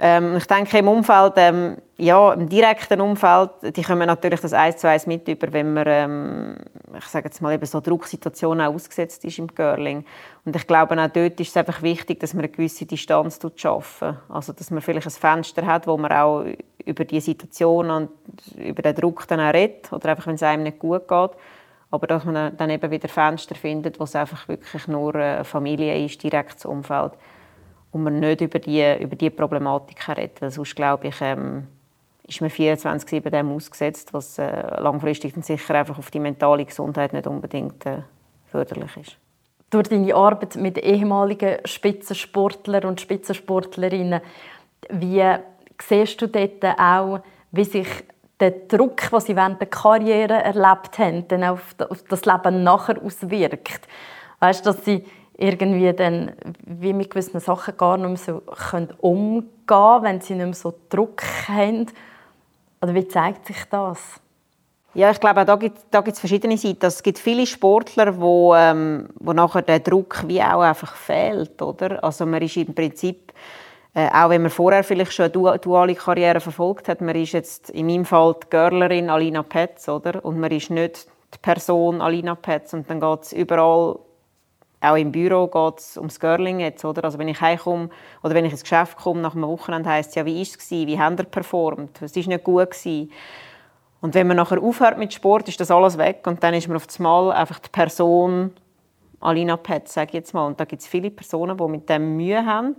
Ähm, 0.00 0.36
ich 0.36 0.46
denke, 0.46 0.78
im 0.78 0.86
Umfeld, 0.86 1.32
ähm, 1.36 1.76
ja, 1.96 2.32
im 2.32 2.48
direkten 2.48 3.00
Umfeld, 3.00 3.50
die 3.76 3.82
kommen 3.82 4.06
natürlich 4.06 4.40
das 4.40 4.52
eins 4.52 4.76
zu 4.76 4.88
eins 4.88 5.08
mit 5.08 5.26
über, 5.26 5.52
wenn 5.52 5.74
man, 5.74 5.84
ähm, 5.88 6.56
ich 6.96 7.04
sage 7.06 7.26
jetzt 7.26 7.42
mal, 7.42 7.52
eben 7.52 7.66
so 7.66 7.80
Drucksituationen 7.80 8.68
ausgesetzt 8.68 9.24
ist 9.24 9.40
im 9.40 9.48
Girling. 9.48 10.04
Und 10.44 10.54
ich 10.54 10.68
glaube, 10.68 10.94
auch 11.02 11.08
dort 11.08 11.40
ist 11.40 11.48
es 11.48 11.56
einfach 11.56 11.82
wichtig, 11.82 12.20
dass 12.20 12.32
man 12.32 12.44
eine 12.44 12.52
gewisse 12.52 12.86
Distanz 12.86 13.40
schaffen 13.56 14.18
Also, 14.28 14.52
dass 14.52 14.70
man 14.70 14.82
vielleicht 14.82 15.08
ein 15.08 15.10
Fenster 15.10 15.66
hat, 15.66 15.88
wo 15.88 15.96
man 15.96 16.12
auch 16.12 16.44
über 16.84 17.04
die 17.04 17.20
Situation 17.20 17.90
und 17.90 18.10
über 18.56 18.82
den 18.82 18.94
Druck 18.94 19.26
dann 19.26 19.40
auch 19.40 19.52
redet, 19.52 19.92
oder 19.92 20.10
einfach, 20.10 20.28
wenn 20.28 20.36
es 20.36 20.44
einem 20.44 20.62
nicht 20.62 20.78
gut 20.78 21.08
geht. 21.08 21.30
Aber 21.90 22.06
dass 22.06 22.24
man 22.24 22.56
dann 22.56 22.70
eben 22.70 22.88
wieder 22.88 23.08
Fenster 23.08 23.56
findet, 23.56 23.98
wo 23.98 24.04
es 24.04 24.14
einfach 24.14 24.46
wirklich 24.46 24.86
nur 24.86 25.16
äh, 25.16 25.42
Familie 25.42 26.04
ist, 26.04 26.22
direktes 26.22 26.66
Umfeld 26.66 27.14
und 27.90 28.02
man 28.02 28.20
nicht 28.20 28.40
über 28.40 28.58
die, 28.58 28.84
über 29.00 29.16
die 29.16 29.30
Problematik 29.30 30.08
redet. 30.08 30.40
Weil 30.42 30.50
sonst, 30.50 30.76
glaube 30.76 31.08
ich, 31.08 31.16
ähm, 31.20 31.66
ist 32.26 32.40
man 32.40 32.50
24-7 32.50 33.30
dem 33.30 33.50
ausgesetzt, 33.50 34.12
was 34.12 34.38
äh, 34.38 34.80
langfristig 34.80 35.32
dann 35.32 35.42
sicher 35.42 35.74
einfach 35.74 35.98
auf 35.98 36.10
die 36.10 36.20
mentale 36.20 36.64
Gesundheit 36.64 37.12
nicht 37.12 37.26
unbedingt 37.26 37.86
äh, 37.86 38.02
förderlich 38.50 38.96
ist. 38.96 39.16
Durch 39.70 39.88
deine 39.88 40.14
Arbeit 40.14 40.56
mit 40.56 40.78
ehemaligen 40.78 41.58
Spitzensportlern 41.64 42.84
und 42.84 43.00
Spitzensportlerinnen, 43.00 44.20
wie 44.90 45.24
siehst 45.80 46.20
du 46.20 46.26
dort 46.26 46.64
auch, 46.78 47.20
wie 47.50 47.64
sich 47.64 47.88
der 48.40 48.50
Druck, 48.50 49.10
den 49.10 49.20
sie 49.20 49.36
während 49.36 49.60
der 49.60 49.68
Karriere 49.68 50.42
erlebt 50.42 50.98
haben, 50.98 51.26
dann 51.28 51.44
auf 51.44 51.74
das 52.08 52.24
Leben 52.24 52.62
nachher 52.62 53.02
auswirkt? 53.02 53.88
Weißt, 54.40 54.64
dass 54.64 54.84
sie 54.84 55.04
irgendwie 55.38 55.92
dann 55.92 56.32
wie 56.66 56.92
mit 56.92 57.10
gewissen 57.10 57.40
Sachen 57.40 57.76
gar 57.76 57.96
nicht 57.96 58.08
mehr 58.08 58.16
so 58.16 58.42
können 58.70 58.92
umgehen 58.98 59.48
können, 59.66 60.02
wenn 60.02 60.20
sie 60.20 60.34
nicht 60.34 60.44
mehr 60.44 60.54
so 60.54 60.74
Druck 60.88 61.22
haben? 61.46 61.86
Oder 62.82 62.94
wie 62.94 63.06
zeigt 63.06 63.46
sich 63.46 63.64
das? 63.70 64.20
Ja, 64.94 65.10
ich 65.10 65.20
glaube, 65.20 65.44
da 65.44 65.54
gibt 65.54 65.78
da 65.92 66.00
gibt's 66.00 66.18
verschiedene 66.18 66.58
Seiten. 66.58 66.86
Es 66.86 67.02
gibt 67.02 67.18
viele 67.18 67.46
Sportler, 67.46 68.20
wo, 68.20 68.54
ähm, 68.54 69.08
wo 69.20 69.32
nachher 69.32 69.62
der 69.62 69.78
Druck 69.78 70.24
wie 70.26 70.42
auch 70.42 70.62
einfach 70.62 70.96
fehlt, 70.96 71.62
oder? 71.62 72.02
Also 72.02 72.26
man 72.26 72.42
ist 72.42 72.56
im 72.56 72.74
Prinzip, 72.74 73.32
äh, 73.94 74.08
auch 74.08 74.30
wenn 74.30 74.42
man 74.42 74.50
vorher 74.50 74.82
vielleicht 74.82 75.12
schon 75.12 75.26
eine 75.26 75.58
duale 75.58 75.94
Karriere 75.94 76.40
verfolgt 76.40 76.88
hat, 76.88 77.00
man 77.00 77.14
ist 77.14 77.32
jetzt 77.32 77.70
in 77.70 77.86
meinem 77.86 78.04
Fall 78.04 78.34
die 78.42 78.50
Girlerin 78.50 79.08
Alina 79.08 79.44
Petz, 79.44 79.88
oder? 79.88 80.24
Und 80.24 80.40
man 80.40 80.50
ist 80.50 80.70
nicht 80.70 81.06
die 81.32 81.38
Person 81.38 82.00
Alina 82.00 82.34
Petz 82.34 82.72
und 82.72 82.90
dann 82.90 83.00
geht 83.00 83.22
es 83.22 83.32
überall 83.32 84.00
auch 84.80 84.96
im 84.96 85.10
Büro 85.10 85.48
geht 85.48 85.80
es 85.80 85.96
ums 85.96 86.20
Girling 86.20 86.60
jetzt, 86.60 86.84
oder? 86.84 87.04
Also 87.04 87.18
wenn 87.18 87.28
ich 87.28 87.40
heimkomme 87.40 87.90
oder 88.22 88.34
wenn 88.34 88.44
ich 88.44 88.52
ins 88.52 88.62
Geschäft 88.62 88.96
komme 88.96 89.20
nach 89.20 89.34
einem 89.34 89.48
Wochenende, 89.48 89.90
heisst 89.90 90.10
es 90.10 90.14
ja, 90.14 90.24
wie 90.24 90.40
ist 90.40 90.60
es 90.60 90.70
Wie 90.70 90.98
haben 90.98 91.16
ihr 91.18 91.24
performt? 91.24 92.00
Es 92.00 92.16
ist 92.16 92.28
nicht 92.28 92.44
gut 92.44 92.70
gewesen. 92.70 93.10
Und 94.00 94.14
wenn 94.14 94.28
man 94.28 94.36
nachher 94.36 94.62
aufhört 94.62 94.98
mit 94.98 95.12
Sport, 95.12 95.48
ist 95.48 95.58
das 95.58 95.72
alles 95.72 95.98
weg 95.98 96.24
und 96.26 96.42
dann 96.44 96.54
ist 96.54 96.68
man 96.68 96.76
auf 96.76 96.86
das 96.86 97.00
Mal 97.00 97.32
einfach 97.32 97.58
die 97.58 97.70
Person 97.70 98.52
Alina 99.20 99.56
Pet, 99.56 99.88
sage 99.88 100.10
ich 100.10 100.14
jetzt 100.14 100.34
mal. 100.34 100.46
Und 100.46 100.60
da 100.60 100.64
gibt 100.64 100.82
es 100.82 100.88
viele 100.88 101.10
Personen, 101.10 101.56
die 101.56 101.64
mit 101.64 101.88
dem 101.88 102.16
Mühe 102.16 102.46
haben, 102.46 102.76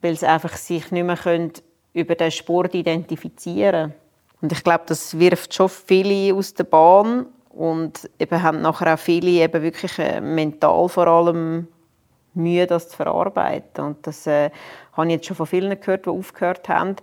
weil 0.00 0.16
sie 0.16 0.26
einfach 0.26 0.56
sich 0.56 0.90
nicht 0.90 1.04
mehr 1.04 1.16
können 1.16 1.52
über 1.92 2.14
den 2.14 2.30
Sport 2.30 2.74
identifizieren 2.74 3.94
Und 4.40 4.52
ich 4.52 4.64
glaube, 4.64 4.84
das 4.86 5.18
wirft 5.18 5.52
schon 5.52 5.68
viele 5.68 6.34
aus 6.34 6.54
der 6.54 6.64
Bahn 6.64 7.26
und 7.54 8.10
eben 8.18 8.42
haben 8.42 8.60
nachher 8.60 8.94
auch 8.94 8.98
viele 8.98 9.30
eben 9.42 9.62
wirklich 9.62 9.98
äh, 9.98 10.20
mental 10.20 10.88
vor 10.88 11.06
allem 11.06 11.68
Mühe, 12.34 12.66
das 12.66 12.88
zu 12.88 12.96
verarbeiten. 12.96 13.84
Und 13.84 14.06
das 14.06 14.26
äh, 14.26 14.50
habe 14.92 15.06
ich 15.06 15.14
jetzt 15.14 15.26
schon 15.26 15.36
von 15.36 15.46
vielen 15.46 15.78
gehört, 15.80 16.06
die 16.06 16.10
aufgehört 16.10 16.68
haben. 16.68 16.96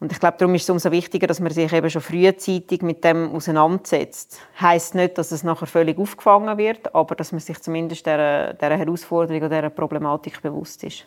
Und 0.00 0.10
ich 0.10 0.20
glaube, 0.20 0.36
darum 0.38 0.54
ist 0.54 0.62
es 0.62 0.70
umso 0.70 0.90
wichtiger, 0.90 1.26
dass 1.26 1.40
man 1.40 1.52
sich 1.52 1.72
eben 1.72 1.88
schon 1.88 2.02
frühzeitig 2.02 2.82
mit 2.82 3.04
dem 3.04 3.34
auseinandersetzt. 3.34 4.40
Heißt 4.60 4.94
nicht, 4.94 5.18
dass 5.18 5.32
es 5.32 5.44
nachher 5.44 5.66
völlig 5.66 5.98
aufgefangen 5.98 6.58
wird, 6.58 6.94
aber 6.94 7.14
dass 7.14 7.32
man 7.32 7.40
sich 7.40 7.60
zumindest 7.60 8.04
der, 8.06 8.54
der 8.54 8.76
Herausforderung 8.76 9.42
oder 9.42 9.56
dieser 9.56 9.70
Problematik 9.70 10.42
bewusst 10.42 10.82
ist. 10.84 11.06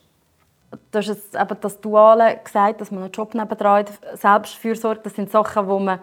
Du 0.92 1.00
hast 1.00 1.08
jetzt 1.08 1.36
eben 1.36 1.58
das 1.62 1.82
Duale 1.82 2.40
gesagt, 2.44 2.82
dass 2.82 2.92
man 2.92 3.04
einen 3.04 3.12
Job 3.12 3.34
nebenan 3.34 3.86
hat. 3.86 3.92
Selbstfürsorge, 4.14 5.02
das 5.04 5.16
sind 5.16 5.32
Sachen, 5.32 5.68
die 5.68 5.84
man 5.84 6.00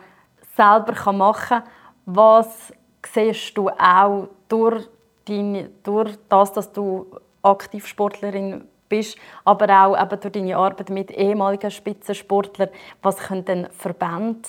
selber 0.57 1.13
machen 1.13 1.59
kann. 1.59 1.63
Was 2.07 2.73
siehst 3.13 3.57
du 3.57 3.69
auch 3.69 4.29
durch, 4.49 4.89
deine, 5.27 5.71
durch 5.83 6.17
das, 6.29 6.53
dass 6.53 6.73
du 6.73 7.07
Aktivsportlerin 7.43 8.67
bist, 8.89 9.19
aber 9.45 9.69
auch 9.85 10.01
eben 10.01 10.21
durch 10.21 10.33
deine 10.33 10.57
Arbeit 10.57 10.91
mit 10.91 11.11
ehemaligen 11.11 11.71
Spitzensportlern, 11.71 12.69
was 13.03 13.17
können 13.17 13.45
denn 13.45 13.69
Verbände, 13.71 14.49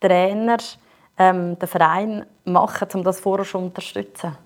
Trainer, 0.00 0.58
ähm, 1.18 1.58
der 1.58 1.68
Verein 1.68 2.26
machen, 2.44 2.88
um 2.94 3.04
das 3.04 3.20
vorher 3.20 3.44
schon 3.44 3.62
zu 3.62 3.66
unterstützen? 3.66 4.36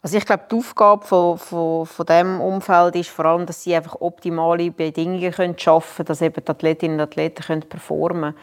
Also 0.00 0.16
ich 0.16 0.24
glaube, 0.24 0.44
die 0.50 0.56
Aufgabe 0.56 1.04
von, 1.04 1.38
von, 1.38 1.84
von 1.84 2.06
diesem 2.06 2.40
Umfeld 2.40 2.94
ist 2.94 3.10
vor 3.10 3.24
allem, 3.24 3.46
dass 3.46 3.64
sie 3.64 3.74
einfach 3.74 4.00
optimale 4.00 4.70
Bedingungen 4.70 5.32
können 5.32 5.58
schaffen 5.58 5.96
können, 5.96 6.06
dass 6.06 6.22
eben 6.22 6.44
die 6.44 6.50
Athletinnen 6.50 6.94
und 6.94 7.02
Athleten 7.02 7.42
können 7.42 7.62
performen 7.62 8.34
können. 8.34 8.36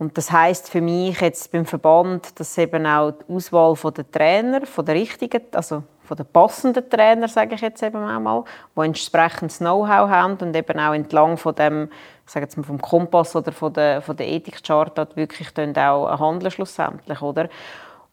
Und 0.00 0.16
das 0.16 0.32
heißt 0.32 0.70
für 0.70 0.80
mich 0.80 1.20
jetzt 1.20 1.52
beim 1.52 1.66
Verband, 1.66 2.40
dass 2.40 2.56
eben 2.56 2.86
auch 2.86 3.10
die 3.10 3.34
Auswahl 3.34 3.76
der 3.92 4.10
Trainer, 4.10 4.64
von 4.64 4.86
der 4.86 4.94
richtigen, 4.94 5.42
also 5.52 5.82
von 6.04 6.16
den 6.16 6.24
passenden 6.24 6.88
Trainer, 6.88 7.28
sage 7.28 7.54
ich 7.54 7.60
jetzt 7.60 7.82
eben 7.82 8.02
einmal, 8.02 8.44
die 8.74 8.80
entsprechendes 8.80 9.58
Know-how 9.58 10.08
haben 10.08 10.38
und 10.40 10.56
eben 10.56 10.80
auch 10.80 10.94
entlang 10.94 11.36
von 11.36 11.54
dem, 11.54 11.90
ich 12.24 12.32
sage 12.32 12.46
jetzt 12.46 12.56
mal 12.56 12.62
vom 12.62 12.80
Kompass 12.80 13.36
oder 13.36 13.52
von 13.52 13.74
der, 13.74 14.00
von 14.00 14.16
der 14.16 14.26
Ethikcharta 14.26 15.06
wirklich 15.16 15.52
dann 15.52 15.76
auch 15.76 16.18
handeln 16.18 16.50
schlussendlich, 16.50 17.20
oder? 17.20 17.50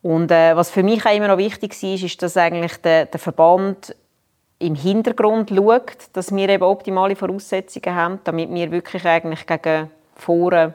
Und 0.01 0.29
äh, 0.29 0.57
was 0.57 0.69
für 0.69 0.83
mich 0.83 1.05
auch 1.05 1.15
immer 1.15 1.29
noch 1.29 1.37
wichtig 1.37 1.71
ist, 1.81 2.03
ist, 2.03 2.21
dass 2.21 2.35
eigentlich 2.35 2.81
der, 2.81 3.05
der 3.05 3.19
Verband 3.19 3.95
im 4.59 4.75
Hintergrund 4.75 5.51
schaut, 5.55 6.09
dass 6.11 6.35
wir 6.35 6.49
eben 6.49 6.63
optimale 6.63 7.15
Voraussetzungen 7.15 7.95
haben, 7.95 8.19
damit 8.25 8.53
wir 8.53 8.71
wirklich 8.71 9.05
eigentlich 9.05 9.47
gegen 9.47 9.89
Foren 10.15 10.73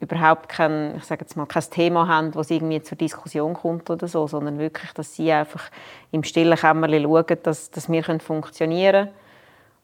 überhaupt 0.00 0.48
kein, 0.48 0.96
ich 0.96 1.04
sage 1.04 1.22
jetzt 1.22 1.36
mal, 1.36 1.46
kein 1.46 1.62
Thema 1.70 2.08
haben, 2.08 2.32
das 2.32 2.50
irgendwie 2.50 2.82
zur 2.82 2.96
Diskussion 2.96 3.54
kommt 3.54 3.90
oder 3.90 4.08
so, 4.08 4.26
sondern 4.26 4.58
wirklich, 4.58 4.92
dass 4.92 5.14
sie 5.14 5.30
einfach 5.30 5.70
im 6.10 6.24
stillen 6.24 6.56
Kämmerchen 6.56 7.02
schauen, 7.02 7.38
dass, 7.42 7.70
dass 7.70 7.88
wir 7.90 8.02
funktionieren 8.20 9.06
können. 9.06 9.14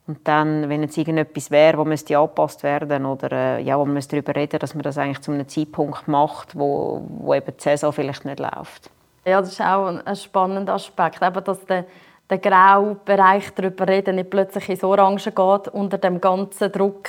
Und 0.06 0.26
dann, 0.28 0.68
wenn 0.68 0.82
jetzt 0.82 0.96
irgendetwas 0.96 1.50
wäre, 1.50 1.76
das 1.76 1.87
müsste 1.87 2.16
angepasst 2.16 2.62
werden 2.62 3.04
oder 3.06 3.32
äh, 3.32 3.62
ja, 3.62 3.76
wo 3.78 3.85
man 3.85 4.02
darüber 4.08 4.37
reden 4.37 4.61
dass 4.61 4.75
man 4.75 4.85
das 4.85 4.99
eigentlich 4.99 5.20
zu 5.20 5.32
einem 5.32 5.49
Zeitpunkt 5.49 6.06
macht, 6.06 6.56
wo, 6.56 7.04
wo 7.08 7.35
eben 7.35 7.52
die 7.56 7.62
Saison 7.62 7.92
vielleicht 7.92 8.25
nicht 8.25 8.38
läuft. 8.38 8.90
Ja, 9.25 9.40
das 9.40 9.52
ist 9.52 9.61
auch 9.61 9.87
ein 9.87 10.16
spannender 10.16 10.75
Aspekt, 10.75 11.20
eben, 11.20 11.42
dass 11.42 11.66
der, 11.66 11.85
der 12.30 12.38
graue 12.38 12.96
Bereich 13.04 13.52
darüber 13.54 13.88
reden 13.88 14.16
nicht 14.16 14.30
plötzlich 14.30 14.68
ins 14.68 14.85
Orange 14.85 15.32
geht 15.32 15.68
unter 15.68 15.99
dem 15.99 16.20
ganzen 16.20 16.70
Druck 16.70 17.08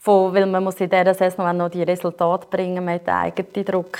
von, 0.00 0.34
weil 0.34 0.46
man 0.46 0.64
muss 0.64 0.80
in 0.80 0.88
dieser 0.88 1.12
Saison 1.12 1.54
noch 1.54 1.68
die 1.68 1.82
Resultate 1.82 2.46
bringen, 2.46 2.88
hat 2.88 3.06
den 3.06 3.14
eigenen 3.14 3.64
Druck. 3.66 3.98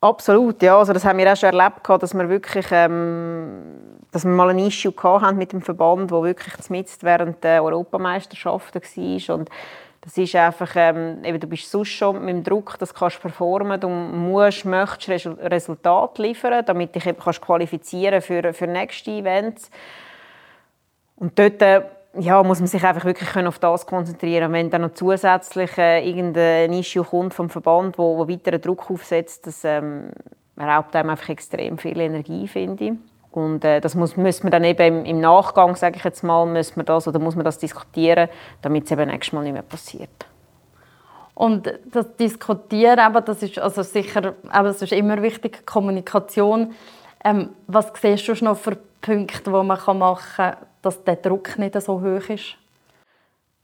Absolut, 0.00 0.62
ja. 0.62 0.78
Also 0.78 0.94
das 0.94 1.04
haben 1.04 1.18
wir 1.18 1.30
auch 1.30 1.36
schon 1.36 1.50
erlebt, 1.52 1.86
dass 1.86 2.14
wir 2.14 2.28
wirklich, 2.28 2.66
ähm, 2.70 3.98
dass 4.10 4.24
wir 4.24 4.30
mal 4.30 4.48
ein 4.48 4.58
Issue 4.58 4.94
hatten 5.02 5.36
mit 5.36 5.52
dem 5.52 5.60
Verband, 5.60 6.10
wo 6.10 6.22
wirklich 6.24 6.70
mitten 6.70 6.96
während 7.02 7.44
der 7.44 7.62
Europameisterschaften 7.62 8.80
war 8.82 9.36
und 9.36 9.50
das 10.00 10.18
ist 10.18 10.34
einfach, 10.34 10.70
ähm, 10.76 11.24
eben, 11.24 11.40
du 11.40 11.46
bist 11.46 11.70
sonst 11.70 11.88
schon 11.88 12.22
mit 12.22 12.34
dem 12.34 12.44
Druck, 12.44 12.78
dass 12.78 12.92
du 12.92 13.08
performen 13.08 13.80
du 13.80 13.88
musst, 13.88 14.66
möchtest 14.66 15.26
Resultate 15.38 16.20
liefern, 16.20 16.64
damit 16.66 16.94
dich 16.94 17.06
eben 17.06 17.18
kannst 17.18 17.40
qualifizieren 17.40 18.20
für, 18.20 18.52
für 18.52 18.66
nächste 18.66 19.10
Events. 19.10 19.70
Und 21.16 21.38
dort 21.38 21.62
äh, 21.62 21.82
ja, 22.18 22.42
muss 22.42 22.60
man 22.60 22.66
sich 22.66 22.84
einfach 22.84 23.04
wirklich 23.04 23.46
auf 23.46 23.58
das 23.58 23.86
konzentrieren. 23.86 24.52
Wenn 24.52 24.70
dann 24.70 24.82
noch 24.82 24.94
zusätzlich 24.94 25.76
äh, 25.78 26.08
irgendein 26.08 26.72
Issue 26.72 27.04
kommt 27.04 27.34
vom 27.34 27.50
Verband, 27.50 27.98
wo, 27.98 28.18
wo 28.18 28.28
weiteren 28.28 28.60
Druck 28.60 28.90
aufsetzt, 28.90 29.46
das 29.46 29.64
ähm, 29.64 30.10
raubt 30.58 30.94
einem 30.94 31.10
einfach 31.10 31.28
extrem 31.28 31.78
viel 31.78 31.98
Energie, 31.98 32.46
finde 32.46 32.84
ich. 32.84 32.92
Und 33.32 33.64
äh, 33.64 33.80
das 33.80 33.96
muss, 33.96 34.16
muss 34.16 34.42
man 34.44 34.52
dann 34.52 34.62
eben 34.62 35.04
im, 35.04 35.20
Nachgang, 35.20 35.74
sage 35.74 35.96
ich 35.96 36.04
jetzt 36.04 36.22
mal, 36.22 36.46
muss 36.46 36.76
man 36.76 36.86
das 36.86 37.08
oder 37.08 37.18
muss 37.18 37.34
man 37.34 37.44
das 37.44 37.58
diskutieren, 37.58 38.28
damit 38.62 38.84
es 38.84 38.92
eben 38.92 39.08
nächstes 39.08 39.32
Mal 39.32 39.42
nicht 39.42 39.54
mehr 39.54 39.62
passiert. 39.62 40.26
Und 41.34 41.72
das 41.90 42.14
Diskutieren, 42.14 43.00
aber 43.00 43.20
das 43.20 43.42
ist 43.42 43.58
also 43.58 43.82
sicher, 43.82 44.34
aber 44.50 44.68
das 44.68 44.82
ist 44.82 44.92
immer 44.92 45.20
wichtig, 45.20 45.66
Kommunikation. 45.66 46.74
Ähm, 47.24 47.50
was 47.66 47.92
siehst 48.00 48.28
du 48.28 48.44
noch 48.44 48.56
für 48.56 48.76
Punkte, 49.04 49.42
die 49.44 49.50
man 49.50 49.66
machen 49.66 50.00
kann, 50.36 50.56
dass 50.82 51.04
der 51.04 51.16
Druck 51.16 51.58
nicht 51.58 51.80
so 51.80 52.00
hoch 52.00 52.28
ist? 52.28 52.56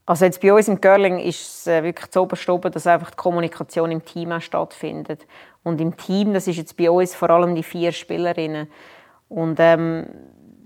Also 0.05 0.25
jetzt 0.25 0.41
bei 0.41 0.53
uns 0.53 0.67
im 0.67 0.81
Curling 0.81 1.19
ist 1.19 1.41
es 1.41 1.67
äh, 1.67 1.83
wirklich 1.83 2.09
zu 2.11 2.21
oben, 2.21 2.71
dass 2.71 2.87
einfach 2.87 3.11
die 3.11 3.17
Kommunikation 3.17 3.91
im 3.91 4.03
Team 4.03 4.31
auch 4.31 4.41
stattfindet. 4.41 5.25
Und 5.63 5.79
im 5.79 5.95
Team, 5.95 6.33
das 6.33 6.47
ist 6.47 6.57
jetzt 6.57 6.75
bei 6.75 6.89
uns 6.89 7.15
vor 7.15 7.29
allem 7.29 7.55
die 7.55 7.63
vier 7.63 7.91
Spielerinnen. 7.91 8.67
Und 9.29 9.57
ähm, 9.59 10.07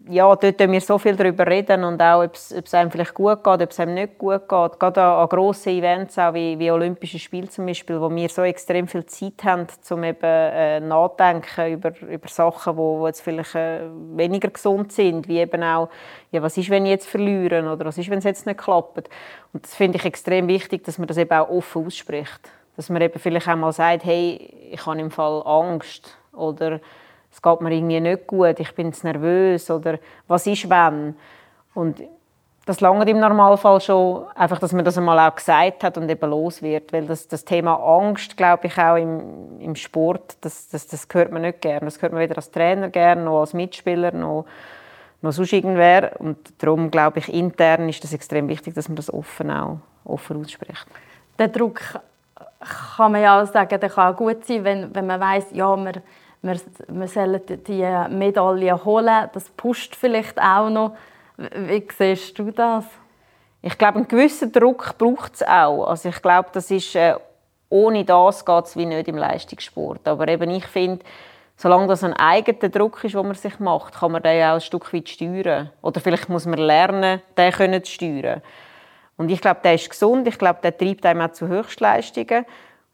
ja, 0.10 0.28
dort 0.28 0.44
reden 0.44 0.72
wir 0.72 0.82
so 0.82 0.98
viel 0.98 1.16
darüber 1.16 1.48
reden 1.48 1.84
und 1.84 2.02
auch, 2.02 2.24
ob 2.24 2.36
es, 2.36 2.54
ob 2.56 2.66
es 2.66 2.74
einem 2.74 2.92
vielleicht 2.92 3.14
gut 3.14 3.44
geht, 3.44 3.62
ob 3.62 3.72
es 3.72 3.80
einem 3.80 3.96
nicht 3.96 4.18
gut 4.18 4.48
geht. 4.48 4.80
Gerade 4.80 5.02
an, 5.02 5.20
an 5.22 5.30
grossen 5.30 5.70
Events, 5.70 6.20
auch 6.20 6.34
wie, 6.34 6.60
wie 6.60 6.70
Olympische 6.70 7.18
Spiele 7.18 7.50
zum 7.50 7.66
Beispiel, 7.66 8.00
wo 8.00 8.10
wir 8.14 8.30
so 8.30 8.44
extrem 8.44 8.88
viel 8.88 9.06
Zeit 9.06 9.44
haben, 9.44 9.68
um 9.90 10.04
eben 10.04 10.20
äh, 10.22 10.80
nachdenken 10.80 11.74
über, 11.74 11.92
über 12.02 12.28
Sachen, 12.28 12.78
wo 12.78 13.08
jetzt 13.08 13.22
vielleicht 13.22 13.56
äh, 13.56 13.82
weniger 14.16 14.50
gesund 14.50 14.92
sind, 14.92 15.28
wie 15.28 15.40
eben 15.40 15.64
auch, 15.64 15.90
ja, 16.32 16.42
was 16.42 16.58
ist, 16.58 16.70
wenn 16.70 16.86
ich 16.86 16.92
jetzt 16.92 17.08
verliere 17.08 17.72
oder 17.72 17.86
was 17.86 17.98
ist, 17.98 18.10
wenn 18.10 18.20
es 18.20 18.26
jetzt 18.26 18.46
nicht 18.46 18.60
klappt. 18.60 19.10
Und 19.54 19.64
das 19.64 19.74
finde 19.74 19.98
ich 19.98 20.06
extrem 20.06 20.48
wichtig, 20.48 20.84
dass 20.84 21.00
man 21.00 21.08
das 21.08 21.18
eben 21.18 21.32
auch 21.32 21.50
offen 21.50 21.86
ausspricht. 21.86 22.50
Dass 22.76 22.90
man 22.90 23.02
eben 23.02 23.20
vielleicht 23.20 23.48
auch 23.48 23.56
mal 23.56 23.72
sagt, 23.72 24.04
hey, 24.04 24.70
ich 24.72 24.86
habe 24.86 25.00
im 25.00 25.10
Fall 25.10 25.42
Angst 25.46 26.16
oder 26.34 26.80
es 27.36 27.42
geht 27.42 27.60
mir 27.60 27.74
irgendwie 27.74 28.00
nicht 28.00 28.27
gut, 28.27 28.62
ich 28.62 28.74
bin 28.75 28.94
nervös 29.04 29.70
oder 29.70 30.00
was 30.25 30.48
ist 30.48 30.70
wenn? 30.70 31.15
Und 31.74 32.01
das 32.65 32.80
lange 32.80 33.08
im 33.10 33.20
Normalfall 33.20 33.82
schon, 33.82 34.25
einfach, 34.36 34.58
dass 34.60 34.72
man 34.72 34.86
das 34.86 34.98
einmal 34.98 35.20
auch 35.20 35.36
gesagt 35.36 35.84
hat 35.84 35.98
und 35.98 36.10
eben 36.10 36.30
los 36.30 36.62
wird, 36.62 36.94
weil 36.94 37.06
das, 37.06 37.27
das 37.27 37.44
Thema 37.44 37.75
Angst, 37.75 38.38
glaube 38.38 38.68
ich, 38.68 38.77
auch 38.77 38.96
im, 38.96 39.60
im 39.60 39.75
Sport, 39.75 40.38
das, 40.39 40.70
das, 40.70 40.88
das 40.88 41.08
hört 41.12 41.34
man 41.34 41.42
nicht 41.42 41.62
gerne. 41.62 41.82
Das 41.82 42.01
hört 42.01 42.13
man 42.13 42.22
weder 42.22 42.38
als 42.38 42.50
Trainer 42.51 42.88
gerne, 42.88 43.24
noch 43.24 43.42
als 43.42 43.54
Mitspieler, 43.54 44.13
noch, 44.13 44.46
noch 45.22 45.34
sonst 45.34 45.51
irgendwer. 45.51 46.13
Und 46.20 46.38
darum, 46.63 46.89
glaube 46.89 47.20
ich, 47.20 47.32
intern 47.32 47.89
ist 47.89 48.01
das 48.04 48.13
extrem 48.13 48.48
wichtig, 48.48 48.74
dass 48.75 48.88
man 48.88 48.96
das 48.96 49.13
offen 49.13 49.51
auch 49.51 49.80
offen 50.06 50.39
ausspricht. 50.39 50.88
Der 51.38 51.50
Druck 51.50 51.82
kann 52.98 53.12
man 53.12 53.22
ja 53.22 53.42
auch 53.42 53.46
sagen, 53.46 53.77
der 53.80 53.89
kann 53.89 54.15
gut 54.15 54.46
sein, 54.46 54.63
wenn, 54.63 54.96
wenn 54.96 55.06
man 55.06 55.20
weiß, 55.20 55.48
ja, 55.51 55.75
man 55.75 56.01
wir, 56.46 56.60
wir 56.88 57.08
sollen 57.08 57.42
die 57.68 57.86
Medaille 58.10 58.86
holen. 58.86 59.30
Das 59.34 59.50
pusht 59.50 59.96
vielleicht 59.96 60.40
auch 60.40 60.70
noch. 60.70 60.96
Wie 61.38 61.86
siehst 61.98 62.38
du 62.40 62.52
das? 62.52 62.86
Ich 63.62 63.78
glaube, 63.78 63.98
einen 63.98 64.08
gewissen 64.08 64.52
Druck 64.52 64.98
braucht 64.98 65.36
es 65.36 65.44
auch. 65.44 65.88
Also 65.88 66.10
ich 66.10 66.22
glaube, 66.22 66.50
das 66.54 66.70
ist 66.70 66.96
äh, 66.96 67.16
ohne 67.70 68.06
das 68.06 68.46
geht 68.46 68.66
es 68.66 68.78
wie 68.78 68.86
nicht 68.86 69.08
im 69.08 69.18
Leistungssport. 69.18 70.08
Aber 70.08 70.28
eben 70.28 70.52
ich 70.52 70.68
finde, 70.68 71.04
solange 71.58 71.88
das 71.88 72.04
ein 72.04 72.14
eigener 72.14 72.70
Druck 72.70 73.04
ist, 73.04 73.16
den 73.16 73.25
man 73.25 73.36
sich 73.36 73.60
macht, 73.60 73.96
kann 73.96 74.12
man 74.12 74.22
den 74.22 74.44
auch 74.44 74.56
ein 74.56 74.62
Stück 74.62 74.94
weit 74.94 75.10
steuern. 75.10 75.72
Oder 75.82 76.00
vielleicht 76.00 76.30
muss 76.30 76.46
man 76.46 76.60
lernen, 76.60 77.22
den 77.38 77.84
zu 77.84 77.92
steuern. 77.92 78.42
Und 79.18 79.32
ich 79.32 79.42
glaube, 79.42 79.62
der 79.64 79.74
ist 79.74 79.90
gesund. 79.90 80.28
Ich 80.28 80.38
glaube, 80.38 80.60
der 80.62 80.78
treibt 80.78 81.06
einem 81.06 81.22
auch 81.22 81.32
zu 81.32 81.48
Höchstleistungen. 81.48 82.46